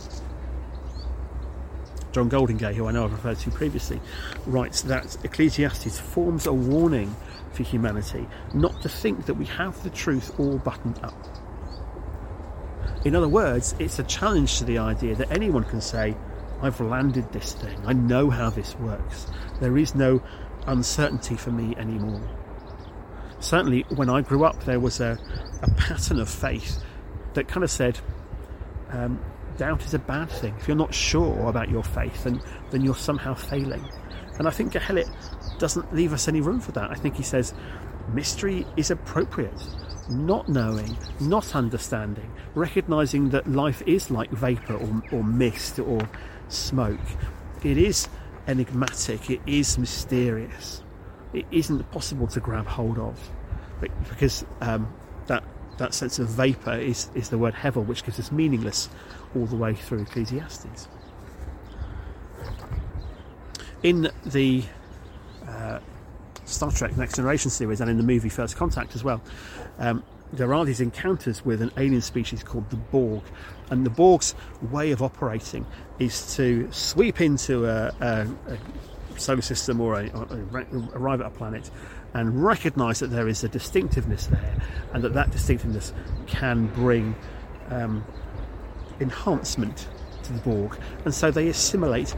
John 2.12 2.30
Goldingay, 2.30 2.74
who 2.74 2.86
I 2.86 2.92
know 2.92 3.04
I've 3.04 3.12
referred 3.12 3.38
to 3.38 3.50
previously, 3.50 4.00
writes 4.46 4.82
that 4.82 5.16
Ecclesiastes 5.24 5.98
forms 5.98 6.46
a 6.46 6.52
warning 6.52 7.14
for 7.52 7.64
humanity 7.64 8.26
not 8.52 8.80
to 8.82 8.88
think 8.88 9.26
that 9.26 9.34
we 9.34 9.44
have 9.46 9.82
the 9.82 9.90
truth 9.90 10.38
all 10.38 10.58
buttoned 10.58 11.00
up. 11.02 11.14
In 13.04 13.16
other 13.16 13.28
words, 13.28 13.74
it's 13.78 13.98
a 13.98 14.04
challenge 14.04 14.58
to 14.58 14.64
the 14.64 14.78
idea 14.78 15.14
that 15.16 15.30
anyone 15.30 15.64
can 15.64 15.80
say, 15.80 16.16
I've 16.64 16.80
landed 16.80 17.30
this 17.30 17.52
thing. 17.52 17.78
I 17.84 17.92
know 17.92 18.30
how 18.30 18.48
this 18.48 18.74
works. 18.76 19.26
There 19.60 19.76
is 19.76 19.94
no 19.94 20.22
uncertainty 20.66 21.36
for 21.36 21.50
me 21.50 21.76
anymore. 21.76 22.26
Certainly, 23.38 23.84
when 23.94 24.08
I 24.08 24.22
grew 24.22 24.44
up, 24.44 24.64
there 24.64 24.80
was 24.80 24.98
a, 25.00 25.18
a 25.62 25.70
pattern 25.72 26.20
of 26.20 26.30
faith 26.30 26.82
that 27.34 27.48
kind 27.48 27.64
of 27.64 27.70
said, 27.70 27.98
um, 28.88 29.22
doubt 29.58 29.84
is 29.84 29.92
a 29.92 29.98
bad 29.98 30.30
thing. 30.30 30.54
If 30.58 30.66
you're 30.66 30.76
not 30.76 30.94
sure 30.94 31.48
about 31.48 31.68
your 31.68 31.84
faith, 31.84 32.24
then, 32.24 32.40
then 32.70 32.80
you're 32.80 32.94
somehow 32.94 33.34
failing. 33.34 33.86
And 34.38 34.48
I 34.48 34.50
think 34.50 34.72
Kohelet 34.72 35.58
doesn't 35.58 35.94
leave 35.94 36.14
us 36.14 36.28
any 36.28 36.40
room 36.40 36.60
for 36.60 36.72
that. 36.72 36.90
I 36.90 36.94
think 36.94 37.14
he 37.14 37.22
says 37.22 37.52
mystery 38.14 38.66
is 38.78 38.90
appropriate. 38.90 39.62
Not 40.08 40.48
knowing, 40.48 40.96
not 41.20 41.54
understanding, 41.54 42.30
recognizing 42.54 43.28
that 43.30 43.50
life 43.50 43.82
is 43.86 44.10
like 44.10 44.30
vapor 44.30 44.76
or, 44.76 45.02
or 45.12 45.24
mist 45.24 45.78
or 45.78 46.08
smoke. 46.48 47.00
It 47.62 47.78
is 47.78 48.08
enigmatic, 48.46 49.30
it 49.30 49.40
is 49.46 49.78
mysterious, 49.78 50.82
it 51.32 51.46
isn't 51.50 51.90
possible 51.90 52.26
to 52.28 52.40
grab 52.40 52.66
hold 52.66 52.98
of. 52.98 53.18
Because 54.08 54.44
um, 54.60 54.92
that 55.26 55.44
that 55.78 55.94
sense 55.94 56.18
of 56.18 56.28
vapor 56.28 56.74
is, 56.74 57.10
is 57.14 57.28
the 57.28 57.38
word 57.38 57.54
hevel, 57.54 57.84
which 57.84 58.04
gives 58.04 58.18
us 58.20 58.30
meaningless 58.30 58.88
all 59.34 59.46
the 59.46 59.56
way 59.56 59.74
through 59.74 60.02
Ecclesiastes. 60.02 60.88
In 63.82 64.10
the 64.24 64.62
uh, 65.46 65.80
Star 66.44 66.70
Trek 66.70 66.96
Next 66.96 67.16
Generation 67.16 67.50
series 67.50 67.80
and 67.80 67.90
in 67.90 67.96
the 67.96 68.02
movie 68.02 68.28
First 68.28 68.56
Contact 68.56 68.94
as 68.94 69.04
well, 69.04 69.20
um, 69.78 70.02
there 70.32 70.54
are 70.54 70.64
these 70.64 70.80
encounters 70.80 71.44
with 71.44 71.62
an 71.62 71.70
alien 71.76 72.00
species 72.00 72.42
called 72.42 72.68
the 72.70 72.76
Borg. 72.76 73.22
And 73.70 73.86
the 73.86 73.90
Borg's 73.90 74.34
way 74.70 74.90
of 74.90 75.02
operating 75.02 75.66
is 75.98 76.34
to 76.36 76.68
sweep 76.72 77.20
into 77.20 77.66
a, 77.66 77.94
a, 78.00 78.28
a 78.48 78.58
solar 79.18 79.42
system 79.42 79.80
or 79.80 80.00
a, 80.00 80.10
arrive 80.94 81.20
at 81.20 81.26
a 81.26 81.30
planet 81.30 81.70
and 82.14 82.44
recognize 82.44 83.00
that 83.00 83.08
there 83.08 83.28
is 83.28 83.44
a 83.44 83.48
distinctiveness 83.48 84.26
there 84.26 84.62
and 84.92 85.02
that 85.02 85.14
that 85.14 85.30
distinctiveness 85.30 85.92
can 86.26 86.66
bring 86.68 87.14
um, 87.70 88.04
enhancement 89.00 89.88
to 90.22 90.32
the 90.32 90.40
Borg. 90.40 90.78
And 91.04 91.14
so 91.14 91.30
they 91.30 91.48
assimilate 91.48 92.14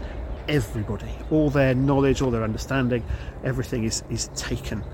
everybody. 0.49 1.11
All 1.31 1.51
their 1.51 1.75
knowledge, 1.75 2.23
all 2.23 2.31
their 2.31 2.45
understanding, 2.45 3.05
everything 3.45 3.85
is, 3.85 4.03
is 4.11 4.29
taken. 4.37 4.85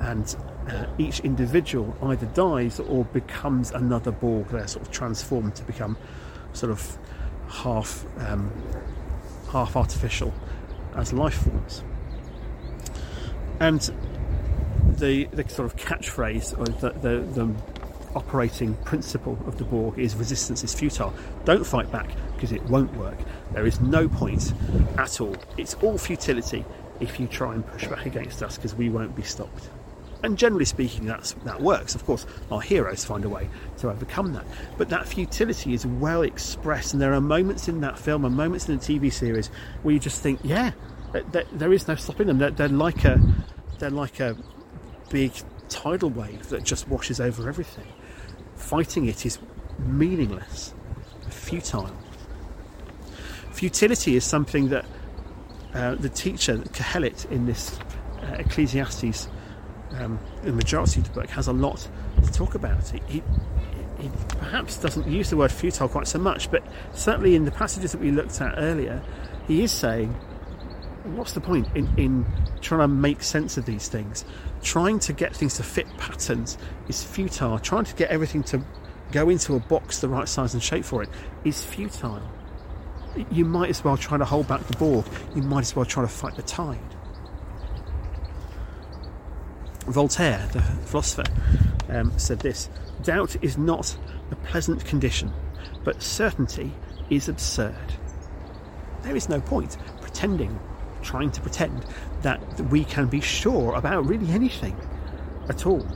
And 0.00 0.34
uh, 0.68 0.86
each 0.98 1.20
individual 1.20 1.96
either 2.02 2.26
dies 2.26 2.80
or 2.80 3.04
becomes 3.06 3.70
another 3.70 4.10
Borg. 4.10 4.48
They're 4.48 4.66
sort 4.66 4.86
of 4.86 4.92
transformed 4.92 5.54
to 5.56 5.64
become 5.64 5.96
sort 6.52 6.72
of 6.72 6.98
half 7.48 8.04
um, 8.18 8.52
half 9.50 9.76
artificial 9.76 10.32
as 10.94 11.12
life 11.12 11.42
forms. 11.42 11.82
And 13.60 13.80
the 14.98 15.24
the 15.26 15.48
sort 15.48 15.66
of 15.66 15.76
catchphrase 15.76 16.58
or 16.58 16.66
the, 16.66 16.90
the, 17.00 17.20
the 17.32 17.54
operating 18.14 18.74
principle 18.84 19.38
of 19.46 19.58
the 19.58 19.64
Borg 19.64 19.98
is 19.98 20.14
resistance 20.16 20.64
is 20.64 20.74
futile. 20.74 21.14
Don't 21.44 21.64
fight 21.64 21.90
back 21.90 22.10
because 22.34 22.52
it 22.52 22.62
won't 22.64 22.94
work. 22.96 23.18
There 23.52 23.66
is 23.66 23.80
no 23.80 24.08
point 24.08 24.52
at 24.96 25.20
all. 25.20 25.36
It's 25.56 25.74
all 25.74 25.98
futility 25.98 26.64
if 27.00 27.20
you 27.20 27.26
try 27.26 27.54
and 27.54 27.66
push 27.66 27.86
back 27.86 28.06
against 28.06 28.42
us 28.42 28.56
because 28.56 28.74
we 28.74 28.88
won't 28.90 29.14
be 29.14 29.22
stopped. 29.22 29.70
And 30.22 30.36
generally 30.36 30.64
speaking, 30.64 31.06
that's, 31.06 31.32
that 31.44 31.60
works. 31.60 31.94
Of 31.94 32.04
course, 32.04 32.26
our 32.50 32.60
heroes 32.60 33.04
find 33.04 33.24
a 33.24 33.28
way 33.28 33.48
to 33.78 33.90
overcome 33.90 34.32
that. 34.32 34.44
But 34.76 34.88
that 34.88 35.06
futility 35.06 35.74
is 35.74 35.86
well 35.86 36.22
expressed, 36.22 36.92
and 36.92 37.00
there 37.00 37.14
are 37.14 37.20
moments 37.20 37.68
in 37.68 37.80
that 37.82 37.98
film 37.98 38.24
and 38.24 38.36
moments 38.36 38.68
in 38.68 38.78
the 38.78 38.84
TV 38.84 39.12
series 39.12 39.48
where 39.82 39.94
you 39.94 40.00
just 40.00 40.20
think, 40.20 40.40
yeah, 40.42 40.72
there 41.52 41.72
is 41.72 41.86
no 41.86 41.94
stopping 41.94 42.26
them. 42.26 42.38
They're, 42.38 42.50
they're 42.50 42.68
like 42.68 43.04
a, 43.04 43.20
they're 43.78 43.90
like 43.90 44.18
a 44.18 44.36
big 45.08 45.32
tidal 45.68 46.10
wave 46.10 46.48
that 46.48 46.64
just 46.64 46.88
washes 46.88 47.20
over 47.20 47.48
everything. 47.48 47.86
Fighting 48.56 49.06
it 49.06 49.24
is 49.24 49.38
meaningless, 49.78 50.74
futile. 51.30 51.94
Futility 53.52 54.16
is 54.16 54.24
something 54.24 54.68
that 54.70 54.84
uh, 55.74 55.94
the 55.94 56.08
teacher, 56.08 56.58
Kohelet, 56.58 57.30
in 57.30 57.46
this 57.46 57.78
uh, 58.22 58.36
Ecclesiastes, 58.38 59.28
um, 59.92 60.18
the 60.42 60.52
majority 60.52 61.00
of 61.00 61.08
the 61.08 61.20
book, 61.20 61.30
has 61.30 61.48
a 61.48 61.52
lot 61.52 61.88
to 62.22 62.32
talk 62.32 62.54
about. 62.54 62.88
He, 62.88 63.02
he, 63.06 63.22
he 63.98 64.10
perhaps 64.28 64.76
doesn't 64.76 65.06
use 65.08 65.30
the 65.30 65.36
word 65.36 65.52
futile 65.52 65.88
quite 65.88 66.06
so 66.06 66.18
much, 66.18 66.50
but 66.50 66.62
certainly 66.92 67.34
in 67.34 67.44
the 67.44 67.50
passages 67.50 67.92
that 67.92 68.00
we 68.00 68.10
looked 68.10 68.40
at 68.40 68.54
earlier, 68.58 69.02
he 69.46 69.62
is 69.62 69.72
saying, 69.72 70.10
what's 71.04 71.32
the 71.32 71.40
point 71.40 71.66
in, 71.74 71.88
in 71.96 72.26
trying 72.60 72.80
to 72.80 72.88
make 72.88 73.22
sense 73.22 73.56
of 73.56 73.64
these 73.64 73.88
things? 73.88 74.24
trying 74.62 74.98
to 74.98 75.12
get 75.12 75.34
things 75.34 75.54
to 75.54 75.62
fit 75.62 75.86
patterns 75.98 76.58
is 76.88 77.02
futile. 77.02 77.58
Trying 77.58 77.84
to 77.84 77.94
get 77.94 78.10
everything 78.10 78.42
to 78.44 78.62
go 79.12 79.28
into 79.28 79.54
a 79.54 79.60
box 79.60 80.00
the 80.00 80.08
right 80.08 80.28
size 80.28 80.54
and 80.54 80.62
shape 80.62 80.84
for 80.84 81.02
it 81.02 81.08
is 81.44 81.64
futile. 81.64 82.22
You 83.30 83.44
might 83.44 83.70
as 83.70 83.82
well 83.82 83.96
try 83.96 84.18
to 84.18 84.24
hold 84.24 84.48
back 84.48 84.66
the 84.66 84.76
Borg. 84.76 85.06
You 85.34 85.42
might 85.42 85.60
as 85.60 85.74
well 85.74 85.84
try 85.84 86.02
to 86.02 86.08
fight 86.08 86.36
the 86.36 86.42
tide. 86.42 86.78
Voltaire, 89.90 90.48
the 90.52 90.62
philosopher, 90.62 91.24
um, 91.88 92.16
said 92.18 92.40
this 92.40 92.68
Doubt 93.02 93.36
is 93.42 93.56
not 93.56 93.96
a 94.30 94.36
pleasant 94.36 94.84
condition, 94.84 95.32
but 95.84 96.02
certainty 96.02 96.72
is 97.10 97.28
absurd. 97.28 97.74
There 99.02 99.16
is 99.16 99.28
no 99.28 99.40
point 99.40 99.76
pretending 100.00 100.58
trying 101.02 101.30
to 101.30 101.40
pretend 101.40 101.86
that 102.22 102.40
we 102.70 102.84
can 102.84 103.06
be 103.06 103.20
sure 103.20 103.74
about 103.74 104.06
really 104.06 104.30
anything 104.32 104.76
at 105.48 105.66
all. 105.66 105.86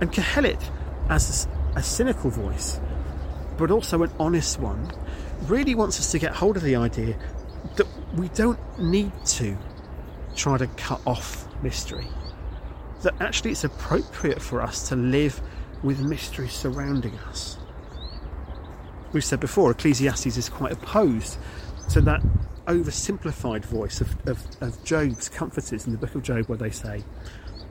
And 0.00 0.12
Kohelet, 0.12 0.62
as 1.08 1.48
a 1.76 1.82
cynical 1.82 2.30
voice, 2.30 2.80
but 3.58 3.70
also 3.70 4.02
an 4.02 4.10
honest 4.18 4.58
one, 4.58 4.90
really 5.42 5.74
wants 5.74 5.98
us 5.98 6.10
to 6.12 6.18
get 6.18 6.34
hold 6.34 6.56
of 6.56 6.62
the 6.62 6.76
idea 6.76 7.18
that 7.76 7.86
we 8.14 8.28
don't 8.28 8.58
need 8.78 9.12
to 9.24 9.56
try 10.34 10.56
to 10.56 10.66
cut 10.66 11.00
off 11.06 11.46
mystery. 11.62 12.06
That 13.02 13.14
actually 13.20 13.52
it's 13.52 13.64
appropriate 13.64 14.42
for 14.42 14.62
us 14.62 14.88
to 14.88 14.96
live 14.96 15.40
with 15.82 16.00
mystery 16.00 16.48
surrounding 16.48 17.14
us. 17.28 17.56
We've 19.12 19.24
said 19.24 19.40
before, 19.40 19.70
Ecclesiastes 19.70 20.36
is 20.36 20.48
quite 20.48 20.72
opposed 20.72 21.38
to 21.90 22.00
that 22.02 22.22
oversimplified 22.66 23.64
voice 23.64 24.00
of, 24.00 24.28
of, 24.28 24.46
of 24.60 24.84
Job's 24.84 25.28
comforters 25.28 25.86
in 25.86 25.92
the 25.92 25.98
book 25.98 26.14
of 26.14 26.22
Job, 26.22 26.46
where 26.46 26.58
they 26.58 26.70
say, 26.70 27.02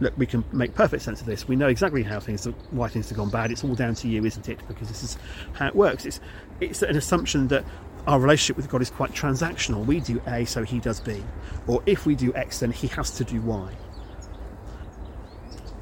Look, 0.01 0.17
we 0.17 0.25
can 0.25 0.45
make 0.53 0.75
perfect 0.75 1.03
sense 1.03 1.19
of 1.19 1.27
this. 1.27 1.48
We 1.48 1.57
know 1.57 1.67
exactly 1.67 2.03
how 2.03 2.21
things, 2.21 2.45
why 2.71 2.88
things 2.88 3.09
have 3.09 3.17
gone 3.17 3.29
bad. 3.29 3.51
It's 3.51 3.65
all 3.65 3.75
down 3.75 3.95
to 3.95 4.07
you, 4.07 4.24
isn't 4.24 4.48
it? 4.48 4.59
Because 4.67 4.88
this 4.88 5.03
is 5.03 5.17
how 5.53 5.67
it 5.67 5.75
works. 5.75 6.05
It's, 6.05 6.21
it's 6.62 6.81
an 6.81 6.95
assumption 6.95 7.50
that 7.50 7.65
our 8.07 8.17
relationship 8.17 8.55
with 8.55 8.69
God 8.69 8.81
is 8.81 8.89
quite 8.89 9.12
transactional. 9.12 9.86
We 9.86 10.00
do 10.00 10.21
A, 10.25 10.45
so 10.45 10.63
He 10.63 10.79
does 10.79 11.01
B. 11.01 11.21
Or 11.67 11.83
if 11.86 12.05
we 12.05 12.15
do 12.15 12.33
X, 12.33 12.62
then 12.62 12.71
He 12.71 12.88
has 12.88 13.12
to 13.12 13.25
do 13.25 13.41
Y. 13.41 13.74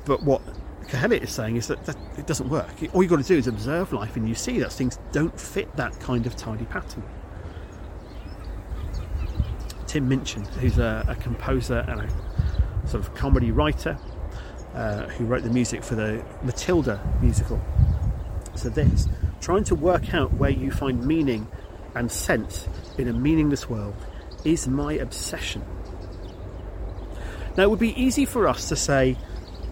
But 0.08 0.24
what 0.24 0.42
Kohelet 0.88 1.22
is 1.22 1.32
saying 1.32 1.58
is 1.58 1.68
that, 1.68 1.86
that 1.86 1.98
it 2.18 2.26
doesn't 2.26 2.50
work. 2.50 2.70
All 2.94 3.04
you've 3.04 3.10
got 3.10 3.22
to 3.22 3.28
do 3.28 3.38
is 3.38 3.48
observe 3.48 3.92
life 3.92 4.16
and 4.16 4.28
you 4.28 4.36
see 4.36 4.60
that 4.60 4.72
things 4.72 4.98
don't 5.12 5.38
fit 5.38 5.76
that 5.76 6.00
kind 6.00 6.26
of 6.26 6.36
tidy 6.36 6.66
pattern. 6.66 7.04
Tim 9.86 10.08
Minchin, 10.08 10.46
who's 10.46 10.78
a, 10.78 11.06
a 11.08 11.16
composer 11.16 11.86
and 11.88 12.02
a 12.02 12.88
sort 12.88 13.06
of 13.06 13.14
comedy 13.16 13.52
writer 13.52 13.98
uh, 14.74 15.08
who 15.08 15.26
wrote 15.26 15.44
the 15.44 15.50
music 15.50 15.84
for 15.84 15.96
the 15.96 16.24
Matilda 16.44 17.02
musical. 17.22 17.62
So, 18.56 18.70
this 18.70 19.08
trying 19.40 19.64
to 19.66 19.76
work 19.76 20.14
out 20.14 20.34
where 20.34 20.50
you 20.50 20.72
find 20.72 21.06
meaning 21.06 21.48
and 21.96 22.12
sense 22.12 22.68
in 22.98 23.08
a 23.08 23.14
meaningless 23.14 23.70
world 23.70 23.96
is 24.44 24.68
my 24.68 24.94
obsession. 24.94 25.64
Now, 27.56 27.64
it 27.64 27.70
would 27.70 27.80
be 27.80 28.00
easy 28.02 28.26
for 28.26 28.48
us 28.48 28.70
to 28.70 28.76
say 28.76 29.18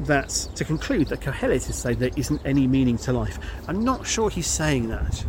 that, 0.02 0.30
to 0.56 0.66
conclude 0.66 1.08
that 1.08 1.22
Kohelet 1.22 1.70
is 1.70 1.76
saying 1.76 2.00
there 2.00 2.10
isn't 2.16 2.42
any 2.46 2.68
meaning 2.68 2.98
to 3.00 3.14
life. 3.14 3.40
I'm 3.68 3.84
not 3.84 4.06
sure 4.06 4.30
he's 4.30 4.48
saying 4.48 4.90
that. 4.90 5.26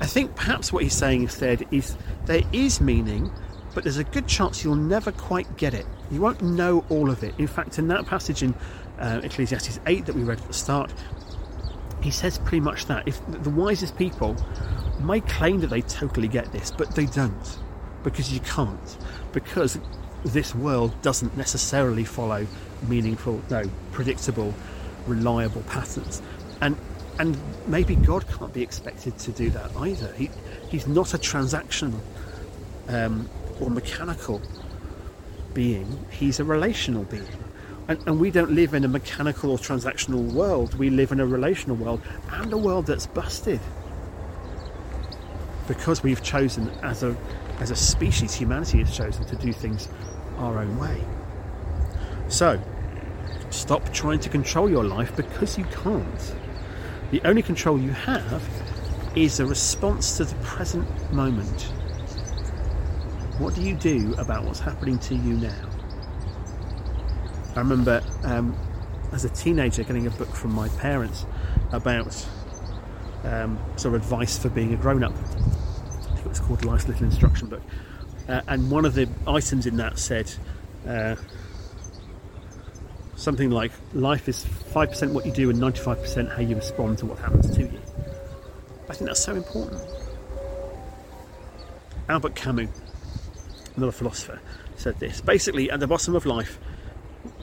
I 0.00 0.06
think 0.06 0.34
perhaps 0.34 0.72
what 0.72 0.82
he's 0.82 0.94
saying 0.94 1.22
instead 1.22 1.66
is 1.70 1.96
there 2.26 2.42
is 2.52 2.80
meaning, 2.80 3.30
but 3.74 3.84
there's 3.84 3.98
a 3.98 4.04
good 4.04 4.26
chance 4.26 4.64
you'll 4.64 4.74
never 4.74 5.12
quite 5.12 5.56
get 5.56 5.74
it. 5.74 5.86
You 6.10 6.20
won't 6.20 6.42
know 6.42 6.84
all 6.88 7.08
of 7.08 7.22
it. 7.22 7.34
In 7.38 7.46
fact, 7.46 7.78
in 7.78 7.88
that 7.88 8.06
passage 8.06 8.42
in 8.42 8.54
uh, 8.98 9.20
Ecclesiastes 9.22 9.78
8 9.86 10.06
that 10.06 10.14
we 10.14 10.24
read 10.24 10.40
at 10.40 10.46
the 10.46 10.54
start, 10.54 10.92
he 12.02 12.10
says 12.10 12.38
pretty 12.38 12.60
much 12.60 12.86
that. 12.86 13.06
If 13.06 13.20
the 13.28 13.50
wisest 13.50 13.96
people 13.96 14.36
may 15.00 15.20
claim 15.20 15.60
that 15.60 15.68
they 15.68 15.82
totally 15.82 16.28
get 16.28 16.50
this, 16.52 16.70
but 16.70 16.94
they 16.94 17.06
don't, 17.06 17.58
because 18.02 18.32
you 18.32 18.40
can't, 18.40 18.98
because 19.32 19.78
this 20.24 20.54
world 20.54 21.00
doesn't 21.02 21.36
necessarily 21.36 22.04
follow 22.04 22.46
meaningful, 22.88 23.42
no, 23.50 23.64
predictable, 23.92 24.54
reliable 25.06 25.62
patterns, 25.62 26.22
and 26.60 26.76
and 27.18 27.38
maybe 27.66 27.94
God 27.94 28.26
can't 28.26 28.52
be 28.52 28.62
expected 28.62 29.18
to 29.18 29.32
do 29.32 29.50
that 29.50 29.76
either. 29.76 30.12
He, 30.14 30.30
he's 30.68 30.86
not 30.86 31.14
a 31.14 31.18
transactional 31.18 32.00
um, 32.88 33.28
or 33.60 33.70
mechanical 33.70 34.40
being, 35.54 36.04
he's 36.10 36.40
a 36.40 36.44
relational 36.44 37.04
being. 37.04 37.26
And, 37.88 37.98
and, 38.06 38.20
we 38.20 38.30
don't 38.30 38.52
live 38.52 38.74
in 38.74 38.84
a 38.84 38.88
mechanical 38.88 39.50
or 39.50 39.58
transactional 39.58 40.32
world, 40.32 40.74
we 40.74 40.88
live 40.88 41.12
in 41.12 41.20
a 41.20 41.26
relational 41.26 41.76
world 41.76 42.00
and 42.30 42.52
a 42.52 42.56
world 42.56 42.86
that's 42.86 43.06
busted. 43.06 43.60
Because 45.68 46.02
we've 46.02 46.22
chosen 46.22 46.70
as 46.82 47.02
a, 47.02 47.16
as 47.60 47.70
a 47.70 47.76
species, 47.76 48.34
humanity 48.34 48.78
has 48.78 48.96
chosen 48.96 49.24
to 49.26 49.36
do 49.36 49.52
things 49.52 49.88
our 50.38 50.58
own 50.58 50.78
way. 50.78 51.00
So, 52.28 52.60
stop 53.62 53.92
trying 53.92 54.18
to 54.18 54.28
control 54.28 54.68
your 54.68 54.82
life 54.82 55.14
because 55.14 55.56
you 55.56 55.64
can't. 55.66 56.34
The 57.12 57.20
only 57.24 57.42
control 57.42 57.78
you 57.78 57.92
have 57.92 58.42
is 59.14 59.38
a 59.38 59.46
response 59.46 60.16
to 60.16 60.24
the 60.24 60.34
present 60.42 60.84
moment. 61.12 61.62
What 63.38 63.54
do 63.54 63.62
you 63.62 63.76
do 63.76 64.14
about 64.18 64.44
what's 64.44 64.58
happening 64.58 64.98
to 64.98 65.14
you 65.14 65.34
now? 65.34 65.70
I 67.54 67.60
remember 67.60 68.02
um, 68.24 68.56
as 69.12 69.24
a 69.24 69.28
teenager 69.28 69.84
getting 69.84 70.08
a 70.08 70.10
book 70.10 70.34
from 70.34 70.52
my 70.52 70.68
parents 70.70 71.24
about 71.70 72.26
um, 73.22 73.60
sort 73.76 73.94
of 73.94 74.02
advice 74.02 74.38
for 74.38 74.48
being 74.48 74.74
a 74.74 74.76
grown 74.76 75.04
up. 75.04 75.14
I 75.14 76.14
think 76.14 76.18
it 76.18 76.28
was 76.28 76.40
called 76.40 76.64
Life's 76.64 76.88
Little 76.88 77.04
Instruction 77.04 77.46
Book. 77.46 77.62
Uh, 78.28 78.40
and 78.48 78.72
one 78.72 78.84
of 78.84 78.94
the 78.94 79.08
items 79.24 79.66
in 79.66 79.76
that 79.76 80.00
said 80.00 80.34
uh, 80.88 81.14
something 83.22 83.50
like 83.50 83.70
life 83.94 84.28
is 84.28 84.44
5% 84.44 85.12
what 85.12 85.24
you 85.24 85.32
do 85.32 85.48
and 85.48 85.58
95% 85.58 86.34
how 86.34 86.42
you 86.42 86.56
respond 86.56 86.98
to 86.98 87.06
what 87.06 87.18
happens 87.18 87.54
to 87.54 87.62
you. 87.62 87.80
I 88.88 88.94
think 88.94 89.08
that's 89.08 89.22
so 89.22 89.34
important. 89.34 89.80
Albert 92.08 92.34
Camus, 92.34 92.68
another 93.76 93.92
philosopher, 93.92 94.40
said 94.76 94.98
this 94.98 95.20
basically, 95.20 95.70
at 95.70 95.80
the 95.80 95.86
bottom 95.86 96.16
of 96.16 96.26
life, 96.26 96.58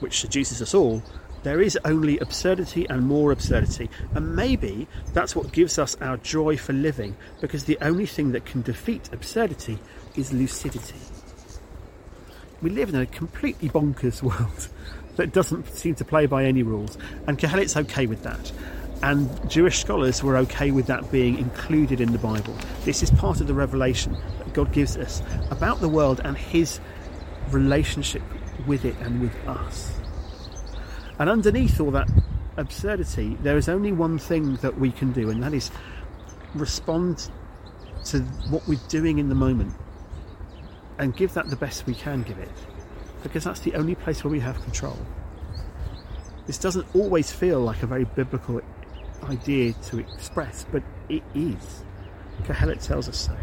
which 0.00 0.20
seduces 0.20 0.60
us 0.60 0.74
all, 0.74 1.02
there 1.42 1.62
is 1.62 1.78
only 1.86 2.18
absurdity 2.18 2.86
and 2.90 3.06
more 3.06 3.32
absurdity. 3.32 3.88
And 4.14 4.36
maybe 4.36 4.86
that's 5.14 5.34
what 5.34 5.50
gives 5.52 5.78
us 5.78 5.96
our 6.02 6.18
joy 6.18 6.58
for 6.58 6.74
living, 6.74 7.16
because 7.40 7.64
the 7.64 7.78
only 7.80 8.04
thing 8.04 8.32
that 8.32 8.44
can 8.44 8.60
defeat 8.60 9.08
absurdity 9.12 9.78
is 10.14 10.32
lucidity. 10.32 11.00
We 12.60 12.68
live 12.68 12.90
in 12.90 12.96
a 12.96 13.06
completely 13.06 13.70
bonkers 13.70 14.22
world 14.22 14.68
that 15.16 15.32
doesn't 15.32 15.66
seem 15.74 15.94
to 15.96 16.04
play 16.04 16.26
by 16.26 16.44
any 16.44 16.62
rules, 16.62 16.96
and 17.26 17.38
Kohelet's 17.38 17.76
okay 17.76 18.06
with 18.06 18.22
that. 18.22 18.52
And 19.02 19.50
Jewish 19.50 19.78
scholars 19.78 20.22
were 20.22 20.36
okay 20.38 20.70
with 20.70 20.86
that 20.86 21.10
being 21.10 21.38
included 21.38 22.00
in 22.00 22.12
the 22.12 22.18
Bible. 22.18 22.54
This 22.84 23.02
is 23.02 23.10
part 23.10 23.40
of 23.40 23.46
the 23.46 23.54
revelation 23.54 24.16
that 24.38 24.52
God 24.52 24.72
gives 24.72 24.96
us 24.96 25.22
about 25.50 25.80
the 25.80 25.88
world 25.88 26.20
and 26.22 26.36
His 26.36 26.80
relationship 27.50 28.22
with 28.66 28.84
it 28.84 28.94
and 29.00 29.20
with 29.20 29.34
us. 29.48 29.92
And 31.18 31.30
underneath 31.30 31.80
all 31.80 31.90
that 31.92 32.08
absurdity, 32.56 33.38
there 33.42 33.56
is 33.56 33.68
only 33.68 33.92
one 33.92 34.18
thing 34.18 34.56
that 34.56 34.78
we 34.78 34.90
can 34.90 35.12
do, 35.12 35.30
and 35.30 35.42
that 35.42 35.54
is 35.54 35.70
respond 36.54 37.30
to 38.04 38.20
what 38.50 38.66
we're 38.66 38.80
doing 38.88 39.18
in 39.18 39.28
the 39.28 39.34
moment 39.34 39.74
and 40.98 41.16
give 41.16 41.32
that 41.34 41.48
the 41.48 41.56
best 41.56 41.86
we 41.86 41.94
can 41.94 42.22
give 42.22 42.38
it, 42.38 42.50
because 43.22 43.44
that's 43.44 43.60
the 43.60 43.74
only 43.74 43.94
place 43.94 44.24
where 44.24 44.30
we 44.30 44.40
have 44.40 44.60
control. 44.62 44.98
This 46.46 46.58
doesn't 46.58 46.86
always 46.94 47.30
feel 47.30 47.60
like 47.60 47.82
a 47.82 47.86
very 47.86 48.04
biblical 48.04 48.60
idea 49.24 49.72
to 49.84 49.98
express, 49.98 50.64
but 50.70 50.82
it 51.08 51.22
is. 51.34 51.84
Kohelet 52.42 52.84
tells 52.84 53.08
us 53.08 53.18
so. 53.18 53.36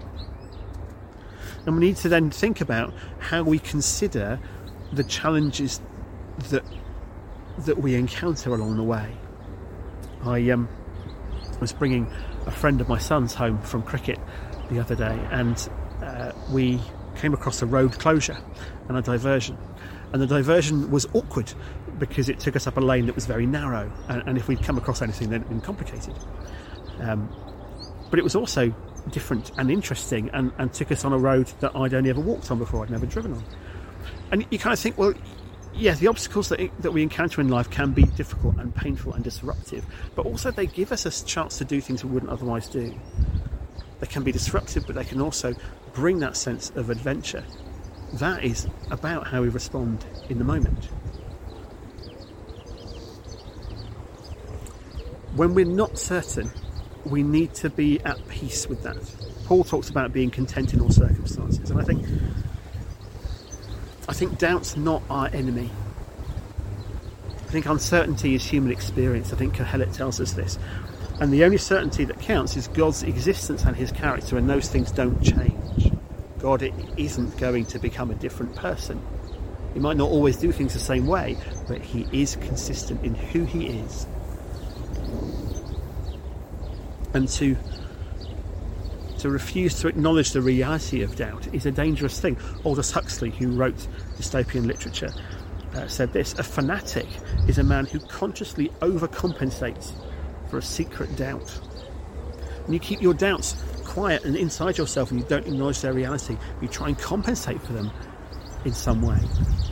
And 1.65 1.75
we 1.77 1.85
need 1.87 1.97
to 1.97 2.09
then 2.09 2.31
think 2.31 2.61
about 2.61 2.93
how 3.19 3.43
we 3.43 3.59
consider 3.59 4.39
the 4.91 5.03
challenges 5.03 5.81
that 6.49 6.63
that 7.65 7.79
we 7.79 7.95
encounter 7.95 8.53
along 8.53 8.77
the 8.77 8.83
way. 8.83 9.11
I 10.23 10.49
um, 10.51 10.69
was 11.59 11.73
bringing 11.73 12.11
a 12.45 12.51
friend 12.51 12.79
of 12.79 12.87
my 12.87 12.99
son's 12.99 13.33
home 13.33 13.59
from 13.61 13.81
cricket 13.81 14.19
the 14.69 14.79
other 14.79 14.95
day, 14.95 15.19
and 15.31 15.69
uh, 16.03 16.31
we 16.51 16.79
came 17.17 17.33
across 17.33 17.61
a 17.61 17.65
road 17.65 17.97
closure 17.99 18.37
and 18.87 18.97
a 18.97 19.01
diversion. 19.01 19.57
And 20.13 20.21
the 20.21 20.27
diversion 20.27 20.89
was 20.89 21.05
awkward 21.13 21.51
because 21.99 22.29
it 22.29 22.39
took 22.39 22.55
us 22.55 22.67
up 22.67 22.77
a 22.77 22.81
lane 22.81 23.07
that 23.07 23.15
was 23.15 23.25
very 23.25 23.45
narrow, 23.45 23.91
and, 24.07 24.23
and 24.25 24.37
if 24.37 24.47
we'd 24.47 24.63
come 24.63 24.77
across 24.77 25.01
anything, 25.01 25.29
then 25.29 25.41
it'd 25.41 25.49
been 25.49 25.61
complicated. 25.61 26.13
Um, 26.99 27.29
but 28.09 28.19
it 28.19 28.23
was 28.23 28.35
also 28.35 28.73
different 29.11 29.51
and 29.57 29.69
interesting, 29.69 30.29
and, 30.33 30.51
and 30.57 30.71
took 30.71 30.91
us 30.91 31.03
on 31.03 31.13
a 31.13 31.17
road 31.17 31.47
that 31.59 31.75
I'd 31.75 31.93
only 31.93 32.09
ever 32.09 32.21
walked 32.21 32.51
on 32.51 32.59
before, 32.59 32.83
I'd 32.83 32.89
never 32.89 33.05
driven 33.05 33.33
on. 33.33 33.43
And 34.31 34.45
you 34.49 34.59
kind 34.59 34.73
of 34.73 34.79
think, 34.79 34.97
well, 34.97 35.13
yeah, 35.73 35.93
the 35.93 36.07
obstacles 36.07 36.49
that, 36.49 36.59
that 36.79 36.91
we 36.91 37.03
encounter 37.03 37.41
in 37.41 37.49
life 37.49 37.69
can 37.69 37.91
be 37.91 38.03
difficult 38.03 38.57
and 38.57 38.73
painful 38.75 39.13
and 39.13 39.23
disruptive, 39.23 39.85
but 40.15 40.25
also 40.25 40.51
they 40.51 40.67
give 40.67 40.91
us 40.91 41.05
a 41.05 41.25
chance 41.25 41.57
to 41.57 41.65
do 41.65 41.81
things 41.81 42.03
we 42.03 42.11
wouldn't 42.11 42.31
otherwise 42.31 42.67
do. 42.67 42.97
They 43.99 44.07
can 44.07 44.23
be 44.23 44.31
disruptive, 44.31 44.85
but 44.85 44.95
they 44.95 45.03
can 45.03 45.21
also 45.21 45.53
bring 45.93 46.19
that 46.19 46.37
sense 46.37 46.71
of 46.75 46.89
adventure. 46.89 47.43
That 48.13 48.43
is 48.43 48.67
about 48.91 49.27
how 49.27 49.41
we 49.41 49.49
respond 49.49 50.05
in 50.29 50.37
the 50.37 50.43
moment. 50.43 50.85
When 55.35 55.53
we're 55.53 55.65
not 55.65 55.99
certain, 55.99 56.51
we 57.05 57.23
need 57.23 57.53
to 57.55 57.69
be 57.69 57.99
at 58.01 58.27
peace 58.27 58.67
with 58.67 58.83
that. 58.83 58.97
Paul 59.45 59.63
talks 59.63 59.89
about 59.89 60.11
being 60.11 60.29
content 60.29 60.73
in 60.73 60.81
all 60.81 60.89
circumstances, 60.89 61.69
and 61.69 61.79
I 61.79 61.83
think 61.83 62.05
I 64.09 64.13
think 64.13 64.37
doubt's 64.39 64.77
not 64.77 65.03
our 65.09 65.27
enemy. 65.27 65.69
I 67.29 67.49
think 67.49 67.65
uncertainty 67.65 68.35
is 68.35 68.45
human 68.45 68.71
experience. 68.71 69.31
I 69.31 69.35
think 69.35 69.55
Kohelet 69.55 69.93
tells 69.93 70.19
us 70.19 70.33
this. 70.33 70.57
And 71.19 71.33
the 71.33 71.43
only 71.43 71.57
certainty 71.57 72.05
that 72.05 72.19
counts 72.19 72.55
is 72.55 72.67
God's 72.67 73.03
existence 73.03 73.63
and 73.63 73.75
his 73.75 73.91
character, 73.91 74.37
and 74.37 74.49
those 74.49 74.69
things 74.69 74.91
don't 74.91 75.21
change. 75.23 75.91
God 76.39 76.71
isn't 76.97 77.37
going 77.37 77.65
to 77.67 77.79
become 77.79 78.11
a 78.11 78.15
different 78.15 78.55
person. 78.55 79.01
He 79.73 79.79
might 79.79 79.97
not 79.97 80.09
always 80.09 80.37
do 80.37 80.51
things 80.51 80.73
the 80.73 80.79
same 80.79 81.07
way, 81.07 81.37
but 81.67 81.81
he 81.81 82.07
is 82.11 82.35
consistent 82.35 83.03
in 83.03 83.15
who 83.15 83.45
he 83.45 83.67
is. 83.67 84.05
And 87.13 87.27
to 87.29 87.57
to 89.19 89.29
refuse 89.29 89.79
to 89.81 89.87
acknowledge 89.87 90.31
the 90.31 90.41
reality 90.41 91.01
of 91.01 91.15
doubt 91.15 91.51
is 91.51 91.65
a 91.65 91.71
dangerous 91.71 92.19
thing. 92.19 92.37
Aldous 92.63 92.91
Huxley, 92.91 93.31
who 93.31 93.49
wrote 93.49 93.87
dystopian 94.15 94.67
literature, 94.67 95.09
uh, 95.73 95.87
said 95.87 96.13
this 96.13 96.33
A 96.37 96.43
fanatic 96.43 97.07
is 97.47 97.57
a 97.57 97.63
man 97.63 97.87
who 97.87 97.99
consciously 97.99 98.69
overcompensates 98.81 99.91
for 100.49 100.57
a 100.57 100.61
secret 100.61 101.15
doubt. 101.15 101.59
And 102.65 102.73
you 102.73 102.79
keep 102.79 103.01
your 103.01 103.13
doubts 103.13 103.55
quiet 103.85 104.25
and 104.25 104.35
inside 104.35 104.77
yourself 104.77 105.11
and 105.11 105.19
you 105.19 105.25
don't 105.27 105.47
acknowledge 105.47 105.81
their 105.81 105.93
reality, 105.93 106.37
you 106.61 106.67
try 106.67 106.89
and 106.89 106.99
compensate 106.99 107.61
for 107.61 107.73
them 107.73 107.89
in 108.65 108.73
some 108.73 109.01
way. 109.01 109.17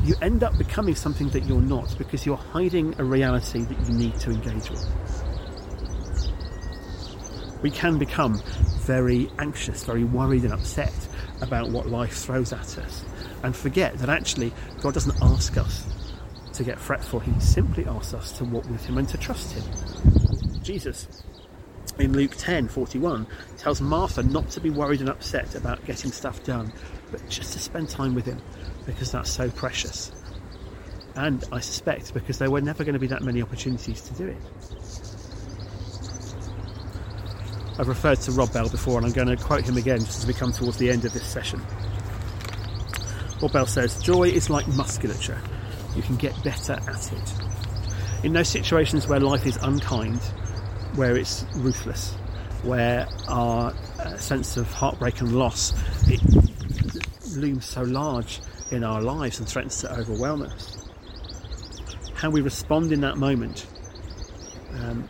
You 0.04 0.16
end 0.22 0.44
up 0.44 0.58
becoming 0.58 0.96
something 0.96 1.30
that 1.30 1.46
you're 1.46 1.62
not 1.62 1.96
because 1.98 2.26
you're 2.26 2.38
hiding 2.38 2.96
a 2.98 3.04
reality 3.04 3.64
that 3.64 3.88
you 3.88 3.94
need 3.94 4.18
to 4.20 4.32
engage 4.32 4.70
with. 4.70 4.86
We 7.62 7.72
can 7.72 7.98
become 7.98 8.42
very 8.82 9.30
anxious, 9.40 9.84
very 9.84 10.04
worried 10.04 10.44
and 10.44 10.54
upset 10.54 10.94
about 11.42 11.70
what 11.70 11.88
life 11.88 12.14
throws 12.14 12.54
at 12.54 12.78
us 12.78 13.04
and 13.44 13.56
forget 13.56 13.98
that 13.98 14.10
actually 14.10 14.54
God 14.82 14.94
doesn't 14.94 15.22
ask 15.22 15.58
us 15.58 15.86
to 16.54 16.64
get 16.64 16.80
fretful, 16.80 17.20
He 17.20 17.38
simply 17.40 17.86
asks 17.86 18.14
us 18.14 18.32
to 18.38 18.46
walk 18.46 18.68
with 18.70 18.86
Him 18.86 18.98
and 18.98 19.10
to 19.10 19.18
trust 19.18 19.54
Him. 19.54 20.25
Jesus 20.66 21.24
in 22.00 22.14
Luke 22.14 22.34
10 22.36 22.68
41 22.68 23.28
tells 23.58 23.80
Martha 23.82 24.24
not 24.24 24.50
to 24.50 24.60
be 24.60 24.72
worried 24.72 25.00
and 25.00 25.10
upset 25.10 25.54
about 25.54 25.86
getting 25.86 26.12
stuff 26.12 26.44
done, 26.44 26.74
but 27.12 27.28
just 27.30 27.54
to 27.54 27.60
spend 27.60 27.88
time 27.88 28.16
with 28.16 28.26
Him 28.26 28.42
because 28.86 29.12
that's 29.12 29.30
so 29.30 29.50
precious. 29.50 30.12
And 31.16 31.44
I 31.52 31.60
suspect 31.60 32.14
because 32.14 32.40
there 32.40 32.50
were 32.50 32.62
never 32.62 32.84
going 32.84 32.94
to 32.94 33.00
be 33.00 33.08
that 33.08 33.22
many 33.22 33.42
opportunities 33.42 34.02
to 34.02 34.14
do 34.16 34.28
it. 34.28 34.38
I've 37.78 37.88
referred 37.88 38.20
to 38.22 38.32
Rob 38.32 38.52
Bell 38.52 38.68
before, 38.68 38.98
and 38.98 39.06
I'm 39.06 39.12
going 39.12 39.28
to 39.28 39.38
quote 39.38 39.68
him 39.68 39.78
again 39.78 40.00
just 40.00 40.20
as 40.20 40.26
we 40.26 40.34
come 40.34 40.52
towards 40.52 40.78
the 40.78 40.90
end 40.90 41.06
of 41.06 41.14
this 41.14 41.26
session. 41.26 41.62
Rob 43.42 43.54
Bell 43.54 43.68
says, 43.68 44.02
Joy 44.02 44.30
is 44.30 44.50
like 44.50 44.68
musculature, 44.70 45.40
you 45.96 46.02
can 46.02 46.16
get 46.16 46.42
better 46.44 46.74
at 46.74 47.14
it. 47.14 47.34
In 48.24 48.34
those 48.34 48.48
situations 48.48 49.08
where 49.08 49.20
life 49.20 49.46
is 49.46 49.58
unkind, 49.58 50.20
where 50.96 51.18
it's 51.18 51.46
ruthless, 51.56 52.14
where 52.64 53.08
our 53.28 53.74
uh, 54.00 54.18
sense 54.18 54.58
of 54.58 54.72
heartbreak 54.72 55.22
and 55.22 55.34
loss 55.34 55.74
it 56.08 56.22
looms 57.36 57.66
so 57.66 57.84
large 57.84 58.42
in 58.72 58.84
our 58.84 59.02
lives 59.02 59.40
and 59.40 59.48
threatens 59.48 59.80
to 59.82 59.92
overwhelm 59.98 60.42
us. 60.44 60.88
How 62.14 62.30
we 62.30 62.42
respond 62.42 62.92
in 62.92 63.02
that 63.02 63.18
moment 63.18 63.68
um, 64.72 65.10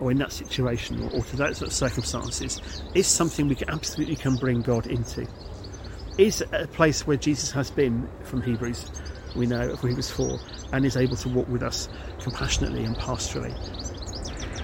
or 0.00 0.10
in 0.10 0.18
that 0.18 0.32
situation 0.32 1.02
or, 1.02 1.10
or 1.10 1.22
to 1.22 1.36
those 1.36 1.58
sort 1.58 1.68
of 1.68 1.74
circumstances 1.74 2.60
is 2.94 3.06
something 3.06 3.48
we 3.48 3.54
can 3.54 3.70
absolutely 3.70 4.16
can 4.16 4.36
bring 4.36 4.62
God 4.62 4.86
into. 4.86 5.26
is 6.18 6.44
a 6.52 6.66
place 6.66 7.06
where 7.06 7.16
Jesus 7.16 7.50
has 7.52 7.70
been 7.70 8.08
from 8.24 8.42
Hebrews, 8.42 8.90
we 9.34 9.46
know 9.46 9.74
from 9.76 9.90
Hebrews 9.90 10.10
4, 10.10 10.38
and 10.72 10.84
is 10.84 10.96
able 10.96 11.16
to 11.16 11.28
walk 11.28 11.48
with 11.48 11.62
us 11.62 11.88
compassionately 12.20 12.84
and 12.84 12.96
pastorally. 12.96 13.54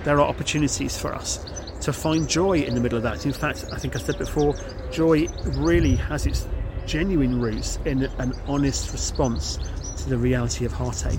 There 0.08 0.18
are 0.18 0.26
opportunities 0.26 0.96
for 0.96 1.14
us 1.14 1.44
to 1.82 1.92
find 1.92 2.26
joy 2.26 2.60
in 2.60 2.74
the 2.74 2.80
middle 2.80 2.96
of 2.96 3.02
that. 3.02 3.26
In 3.26 3.32
fact, 3.34 3.66
I 3.70 3.76
think 3.76 3.94
I 3.94 3.98
said 3.98 4.16
before, 4.16 4.54
joy 4.90 5.26
really 5.48 5.96
has 5.96 6.24
its 6.24 6.48
genuine 6.86 7.38
roots 7.38 7.78
in 7.84 8.04
an 8.16 8.32
honest 8.46 8.90
response 8.90 9.58
to 9.98 10.08
the 10.08 10.16
reality 10.16 10.64
of 10.64 10.72
heartache. 10.72 11.18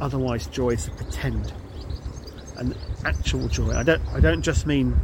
Otherwise, 0.00 0.48
joy 0.48 0.70
is 0.70 0.88
a 0.88 0.90
pretend. 0.90 1.52
An 2.56 2.74
actual 3.04 3.46
joy. 3.46 3.70
I 3.70 3.84
don't. 3.84 4.04
I 4.08 4.18
don't 4.18 4.42
just 4.42 4.66
mean, 4.66 4.96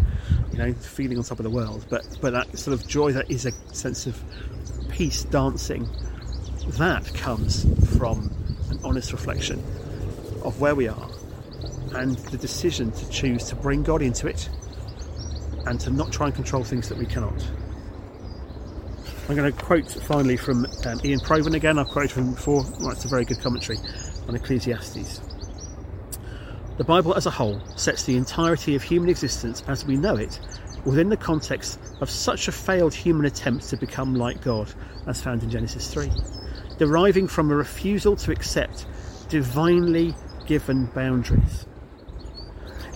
you 0.50 0.58
know, 0.58 0.72
feeling 0.72 1.16
on 1.16 1.22
top 1.22 1.38
of 1.38 1.44
the 1.44 1.50
world, 1.50 1.86
but 1.88 2.04
but 2.20 2.32
that 2.32 2.58
sort 2.58 2.74
of 2.74 2.84
joy 2.88 3.12
that 3.12 3.30
is 3.30 3.46
a 3.46 3.52
sense 3.72 4.08
of 4.08 4.20
peace, 4.90 5.22
dancing. 5.22 5.88
That 6.78 7.14
comes 7.14 7.64
from 7.96 8.32
an 8.70 8.80
honest 8.82 9.12
reflection 9.12 9.62
of 10.42 10.60
where 10.60 10.74
we 10.74 10.88
are 10.88 11.13
and 11.94 12.16
the 12.16 12.38
decision 12.38 12.90
to 12.92 13.08
choose 13.08 13.44
to 13.48 13.56
bring 13.56 13.82
God 13.82 14.02
into 14.02 14.26
it 14.26 14.48
and 15.66 15.80
to 15.80 15.90
not 15.90 16.12
try 16.12 16.26
and 16.26 16.34
control 16.34 16.64
things 16.64 16.88
that 16.88 16.98
we 16.98 17.06
cannot. 17.06 17.42
I'm 19.28 19.36
going 19.36 19.50
to 19.50 19.58
quote 19.58 19.90
finally 19.90 20.36
from 20.36 20.66
um, 20.66 21.00
Iain 21.02 21.18
Provan 21.20 21.54
again. 21.54 21.78
I've 21.78 21.88
quoted 21.88 22.10
from 22.10 22.24
him 22.24 22.34
before. 22.34 22.62
Writes 22.80 23.04
a 23.06 23.08
very 23.08 23.24
good 23.24 23.40
commentary 23.40 23.78
on 24.28 24.34
Ecclesiastes. 24.34 25.20
The 26.76 26.84
Bible 26.84 27.14
as 27.14 27.24
a 27.24 27.30
whole 27.30 27.60
sets 27.76 28.04
the 28.04 28.16
entirety 28.16 28.74
of 28.74 28.82
human 28.82 29.08
existence 29.08 29.62
as 29.66 29.86
we 29.86 29.96
know 29.96 30.16
it 30.16 30.40
within 30.84 31.08
the 31.08 31.16
context 31.16 31.78
of 32.00 32.10
such 32.10 32.48
a 32.48 32.52
failed 32.52 32.92
human 32.92 33.24
attempt 33.24 33.68
to 33.68 33.76
become 33.76 34.14
like 34.14 34.42
God, 34.42 34.72
as 35.06 35.22
found 35.22 35.42
in 35.42 35.50
Genesis 35.50 35.92
3, 35.92 36.10
deriving 36.78 37.26
from 37.26 37.50
a 37.50 37.56
refusal 37.56 38.16
to 38.16 38.32
accept 38.32 38.86
divinely 39.28 40.14
given 40.46 40.86
boundaries. 40.86 41.64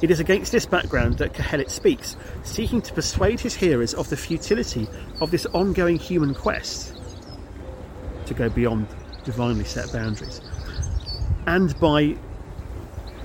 It 0.01 0.13
is 0.13 0.21
against 0.21 0.53
this 0.53 0.65
background 0.65 1.19
that 1.19 1.33
Kohelet 1.33 1.71
speaks, 1.71 2.17
seeking 2.45 2.81
to 2.83 2.93
persuade 2.93 3.41
his 3.41 3.55
hearers 3.55 3.95
of 3.95 4.09
the 4.09 4.17
futility 4.17 4.87
of 5.21 5.33
this 5.33 5.45
ongoing 5.47 5.97
human 5.97 6.35
quest 6.35 6.95
to 8.27 8.35
go 8.35 8.49
beyond 8.49 8.87
divinely 9.25 9.65
set 9.65 9.93
boundaries. 9.93 10.41
And 11.47 11.79
by 11.81 12.17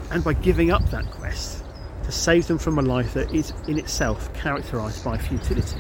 and 0.10 0.24
by 0.24 0.34
giving 0.34 0.72
up 0.72 0.84
that 0.90 1.10
quest 1.12 1.64
to 2.04 2.12
save 2.12 2.48
them 2.48 2.58
from 2.58 2.80
a 2.80 2.82
life 2.82 3.14
that 3.14 3.34
is 3.34 3.54
in 3.68 3.78
itself 3.78 4.34
characterized 4.34 5.04
by 5.04 5.18
futility. 5.18 5.80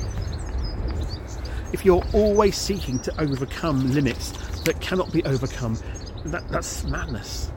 If 1.72 1.84
you're 1.84 2.06
always 2.14 2.56
seeking 2.56 3.00
to 3.00 3.22
overcome 3.22 3.94
limits 3.94 4.32
that 4.66 4.80
cannot 4.80 5.12
be 5.12 5.24
overcome, 5.26 5.78
that, 6.26 6.48
that's 6.50 6.84
madness. 6.84 7.52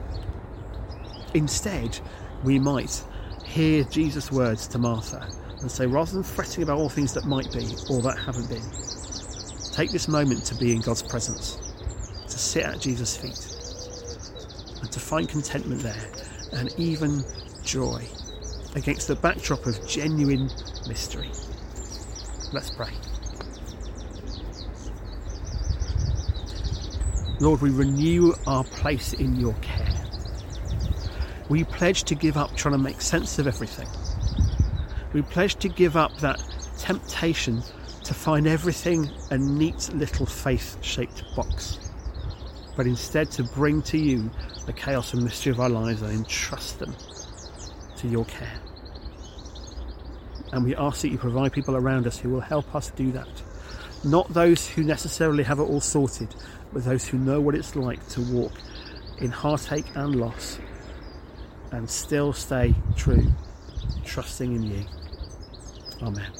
Instead, 1.35 1.99
we 2.43 2.59
might 2.59 3.03
hear 3.47 3.85
Jesus' 3.85 4.31
words 4.31 4.67
to 4.69 4.79
Martha 4.79 5.27
and 5.61 5.71
say, 5.71 5.87
rather 5.87 6.13
than 6.13 6.23
fretting 6.23 6.63
about 6.63 6.79
all 6.79 6.89
things 6.89 7.15
that 7.15 7.25
might 7.25 7.51
be 7.53 7.75
or 7.89 8.03
that 8.03 8.19
haven't 8.19 8.49
been, 8.49 8.63
take 9.73 9.91
this 9.91 10.09
moment 10.09 10.45
to 10.45 10.55
be 10.57 10.73
in 10.73 10.81
God's 10.81 11.03
presence, 11.03 11.57
to 12.29 12.39
sit 12.39 12.65
at 12.65 12.81
Jesus' 12.81 13.17
feet, 13.17 13.39
and 14.83 14.93
to 14.93 15.01
find 15.01 15.29
contentment 15.29 15.83
there 15.83 16.13
and 16.53 16.75
even 16.79 17.23
joy 17.65 18.05
against 18.75 19.09
the 19.09 19.17
backdrop 19.17 19.65
of 19.67 19.87
genuine 19.89 20.51
mystery. 20.87 21.31
Let's 22.53 22.71
pray. 22.71 22.93
Lord, 27.41 27.61
we 27.61 27.71
renew 27.71 28.33
our 28.47 28.65
place 28.65 29.13
in 29.15 29.37
your 29.37 29.55
care 29.55 29.96
we 31.49 31.65
pledge 31.65 32.05
to 32.05 32.15
give 32.15 32.37
up 32.37 32.55
trying 32.57 32.73
to 32.73 32.79
make 32.79 33.01
sense 33.01 33.39
of 33.39 33.47
everything. 33.47 33.89
We 35.13 35.23
pledge 35.23 35.57
to 35.57 35.69
give 35.69 35.97
up 35.97 36.17
that 36.19 36.43
temptation 36.79 37.63
to 38.05 38.15
find 38.15 38.47
everything 38.47 39.11
a 39.31 39.39
neat 39.39 39.91
little 39.95 40.27
faith 40.27 40.77
shaped 40.83 41.25
box, 41.35 41.79
but 42.77 42.87
instead 42.87 43.31
to 43.33 43.45
bring 43.45 43.83
to 43.83 43.99
you 43.99 44.31
the 44.67 44.73
chaos 44.73 45.15
and 45.15 45.23
mystery 45.23 45.53
of 45.53 45.61
our 45.61 45.69
lives 45.69 46.03
and 46.03 46.13
entrust 46.13 46.79
them 46.79 46.95
to 47.97 48.09
your 48.09 48.25
care. 48.27 48.61
And 50.53 50.65
we 50.65 50.75
ask 50.77 51.03
that 51.03 51.09
you 51.09 51.19
provide 51.19 51.53
people 51.53 51.77
around 51.77 52.07
us 52.07 52.19
who 52.19 52.31
will 52.31 52.41
help 52.41 52.75
us 52.75 52.91
do 52.91 53.11
that. 53.13 53.29
Not 54.05 54.33
those 54.33 54.69
who 54.69 54.85
necessarily 54.85 55.43
have 55.45 55.59
it 55.59 55.65
all 55.65 55.81
sorted, 55.81 56.29
but 56.73 56.85
those 56.85 57.07
who 57.07 57.19
know 57.19 57.41
what 57.41 57.55
it's 57.55 57.75
like 57.75 58.07
to 58.11 58.21
walk 58.21 58.53
in 59.19 59.31
heartache 59.31 59.87
and 59.95 60.17
loss 60.17 60.59
and 61.73 61.89
still 61.89 62.33
stay 62.33 62.75
true, 62.97 63.27
trusting 64.05 64.55
in 64.55 64.63
you. 64.63 64.85
Amen. 66.03 66.33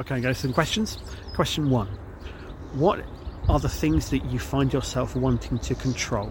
Okay, 0.00 0.20
go 0.20 0.32
some 0.32 0.52
questions. 0.52 0.98
Question 1.34 1.70
one 1.70 1.88
What 2.74 3.04
are 3.48 3.58
the 3.58 3.68
things 3.68 4.10
that 4.10 4.24
you 4.26 4.38
find 4.38 4.72
yourself 4.72 5.16
wanting 5.16 5.58
to 5.58 5.74
control? 5.74 6.30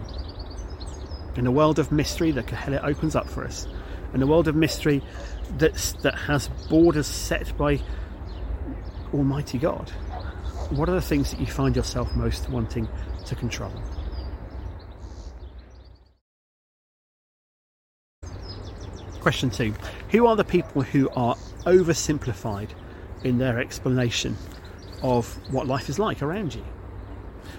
In 1.36 1.46
a 1.46 1.52
world 1.52 1.78
of 1.78 1.92
mystery 1.92 2.30
that 2.32 2.46
Kohelet 2.46 2.82
opens 2.82 3.14
up 3.14 3.28
for 3.28 3.44
us, 3.44 3.66
in 4.14 4.22
a 4.22 4.26
world 4.26 4.48
of 4.48 4.56
mystery 4.56 5.02
that's, 5.58 5.92
that 6.02 6.14
has 6.14 6.48
borders 6.68 7.06
set 7.06 7.56
by 7.56 7.80
Almighty 9.12 9.58
God, 9.58 9.90
what 10.70 10.88
are 10.88 10.94
the 10.94 11.02
things 11.02 11.30
that 11.30 11.40
you 11.40 11.46
find 11.46 11.76
yourself 11.76 12.14
most 12.14 12.48
wanting 12.48 12.88
to 13.26 13.34
control? 13.34 13.72
Question 19.28 19.50
two 19.50 19.74
Who 20.08 20.26
are 20.26 20.36
the 20.36 20.42
people 20.42 20.80
who 20.80 21.10
are 21.10 21.36
oversimplified 21.66 22.70
in 23.24 23.36
their 23.36 23.58
explanation 23.58 24.38
of 25.02 25.26
what 25.52 25.66
life 25.66 25.90
is 25.90 25.98
like 25.98 26.22
around 26.22 26.54
you? 26.54 26.64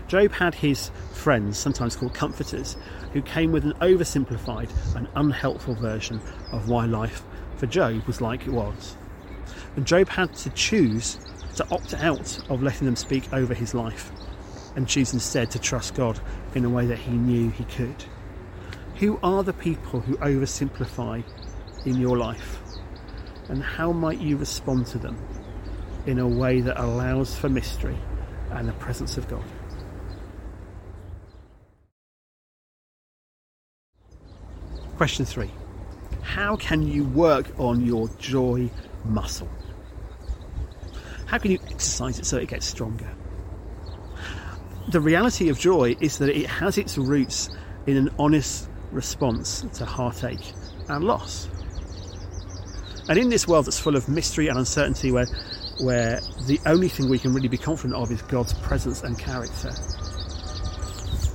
Job 0.07 0.31
had 0.31 0.55
his 0.55 0.89
friends, 1.13 1.59
sometimes 1.59 1.95
called 1.95 2.15
comforters, 2.15 2.75
who 3.13 3.21
came 3.21 3.51
with 3.51 3.65
an 3.65 3.73
oversimplified 3.81 4.71
and 4.95 5.07
unhelpful 5.13 5.75
version 5.75 6.19
of 6.51 6.69
why 6.69 6.85
life 6.85 7.21
for 7.57 7.67
Job 7.67 8.03
was 8.07 8.19
like 8.19 8.47
it 8.47 8.51
was. 8.51 8.97
And 9.75 9.85
Job 9.85 10.09
had 10.09 10.33
to 10.37 10.49
choose 10.49 11.19
to 11.57 11.69
opt 11.69 11.93
out 11.93 12.39
of 12.49 12.63
letting 12.63 12.87
them 12.87 12.95
speak 12.95 13.31
over 13.31 13.53
his 13.53 13.75
life 13.75 14.11
and 14.75 14.87
choose 14.87 15.13
instead 15.13 15.51
to 15.51 15.59
trust 15.59 15.93
God 15.93 16.19
in 16.55 16.65
a 16.65 16.69
way 16.69 16.87
that 16.87 16.97
he 16.97 17.11
knew 17.11 17.51
he 17.51 17.65
could. 17.65 18.05
Who 18.95 19.19
are 19.21 19.43
the 19.43 19.53
people 19.53 20.01
who 20.01 20.17
oversimplify 20.17 21.23
in 21.85 21.95
your 21.95 22.17
life? 22.17 22.59
And 23.49 23.63
how 23.63 23.91
might 23.91 24.19
you 24.19 24.37
respond 24.37 24.85
to 24.87 24.97
them 24.97 25.17
in 26.05 26.19
a 26.19 26.27
way 26.27 26.61
that 26.61 26.81
allows 26.81 27.35
for 27.35 27.49
mystery 27.49 27.97
and 28.51 28.67
the 28.67 28.73
presence 28.73 29.17
of 29.17 29.27
God? 29.27 29.43
Question 34.97 35.25
three 35.25 35.49
How 36.21 36.55
can 36.57 36.85
you 36.85 37.05
work 37.05 37.57
on 37.57 37.85
your 37.85 38.09
joy 38.17 38.69
muscle? 39.05 39.49
How 41.25 41.37
can 41.37 41.51
you 41.51 41.59
exercise 41.69 42.19
it 42.19 42.25
so 42.25 42.37
it 42.37 42.49
gets 42.49 42.65
stronger? 42.65 43.09
The 44.89 44.99
reality 44.99 45.49
of 45.49 45.59
joy 45.59 45.95
is 45.99 46.17
that 46.17 46.29
it 46.29 46.47
has 46.47 46.77
its 46.77 46.97
roots 46.97 47.49
in 47.85 47.95
an 47.95 48.09
honest 48.17 48.67
response 48.91 49.63
to 49.75 49.85
heartache 49.85 50.53
and 50.87 51.03
loss. 51.03 51.47
And 53.09 53.17
in 53.17 53.29
this 53.29 53.47
world 53.47 53.65
that's 53.65 53.79
full 53.79 53.95
of 53.95 54.07
mystery 54.07 54.49
and 54.49 54.57
uncertainty, 54.59 55.11
where, 55.11 55.25
where 55.79 56.21
the 56.45 56.59
only 56.67 56.89
thing 56.89 57.09
we 57.09 57.17
can 57.17 57.33
really 57.33 57.47
be 57.47 57.57
confident 57.57 57.95
of 57.95 58.11
is 58.11 58.21
God's 58.21 58.53
presence 58.53 59.01
and 59.01 59.17
character, 59.17 59.71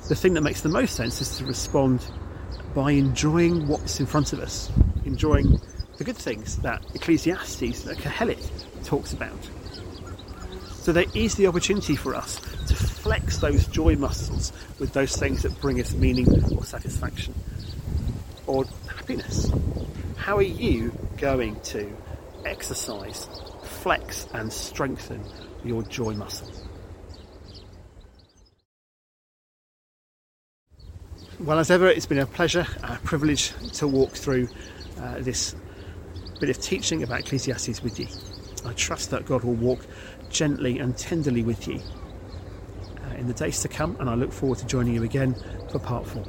the 0.08 0.14
thing 0.14 0.34
that 0.34 0.42
makes 0.42 0.60
the 0.60 0.68
most 0.68 0.94
sense 0.94 1.20
is 1.20 1.36
to 1.38 1.44
respond 1.44 2.06
by 2.76 2.92
enjoying 2.92 3.66
what's 3.66 3.98
in 3.98 4.06
front 4.06 4.32
of 4.32 4.38
us, 4.38 4.70
enjoying 5.04 5.60
the 5.96 6.04
good 6.04 6.16
things 6.16 6.58
that 6.58 6.80
Ecclesiastes, 6.94 7.82
that 7.82 7.98
Kohelet 7.98 8.84
talks 8.84 9.12
about. 9.12 9.50
So 10.70 10.92
there 10.92 11.06
is 11.12 11.34
the 11.34 11.48
opportunity 11.48 11.96
for 11.96 12.14
us 12.14 12.36
to 12.68 12.76
flex 12.76 13.38
those 13.38 13.66
joy 13.66 13.96
muscles 13.96 14.52
with 14.78 14.92
those 14.92 15.16
things 15.16 15.42
that 15.42 15.60
bring 15.60 15.80
us 15.80 15.92
meaning 15.92 16.28
or 16.52 16.64
satisfaction 16.64 17.34
or 18.46 18.64
happiness. 18.86 19.50
How 20.16 20.36
are 20.36 20.42
you 20.42 20.92
going 21.16 21.60
to 21.60 21.90
exercise, 22.44 23.28
flex, 23.62 24.28
and 24.32 24.52
strengthen 24.52 25.24
your 25.64 25.82
joy 25.84 26.14
muscle? 26.14 26.52
Well, 31.40 31.58
as 31.58 31.70
ever, 31.70 31.88
it's 31.88 32.06
been 32.06 32.18
a 32.18 32.26
pleasure, 32.26 32.66
a 32.82 32.96
privilege 33.02 33.52
to 33.74 33.88
walk 33.88 34.12
through 34.12 34.48
uh, 35.00 35.18
this 35.18 35.54
bit 36.40 36.48
of 36.48 36.60
teaching 36.60 37.02
about 37.02 37.20
Ecclesiastes 37.20 37.82
with 37.82 37.98
you. 37.98 38.06
I 38.64 38.72
trust 38.74 39.10
that 39.10 39.26
God 39.26 39.44
will 39.44 39.54
walk 39.54 39.86
gently 40.30 40.78
and 40.78 40.96
tenderly 40.96 41.42
with 41.42 41.66
you 41.66 41.80
uh, 43.04 43.14
in 43.16 43.26
the 43.26 43.34
days 43.34 43.60
to 43.62 43.68
come, 43.68 43.96
and 44.00 44.08
I 44.08 44.14
look 44.14 44.32
forward 44.32 44.58
to 44.58 44.66
joining 44.66 44.94
you 44.94 45.02
again 45.02 45.34
for 45.70 45.78
part 45.78 46.06
four. 46.06 46.24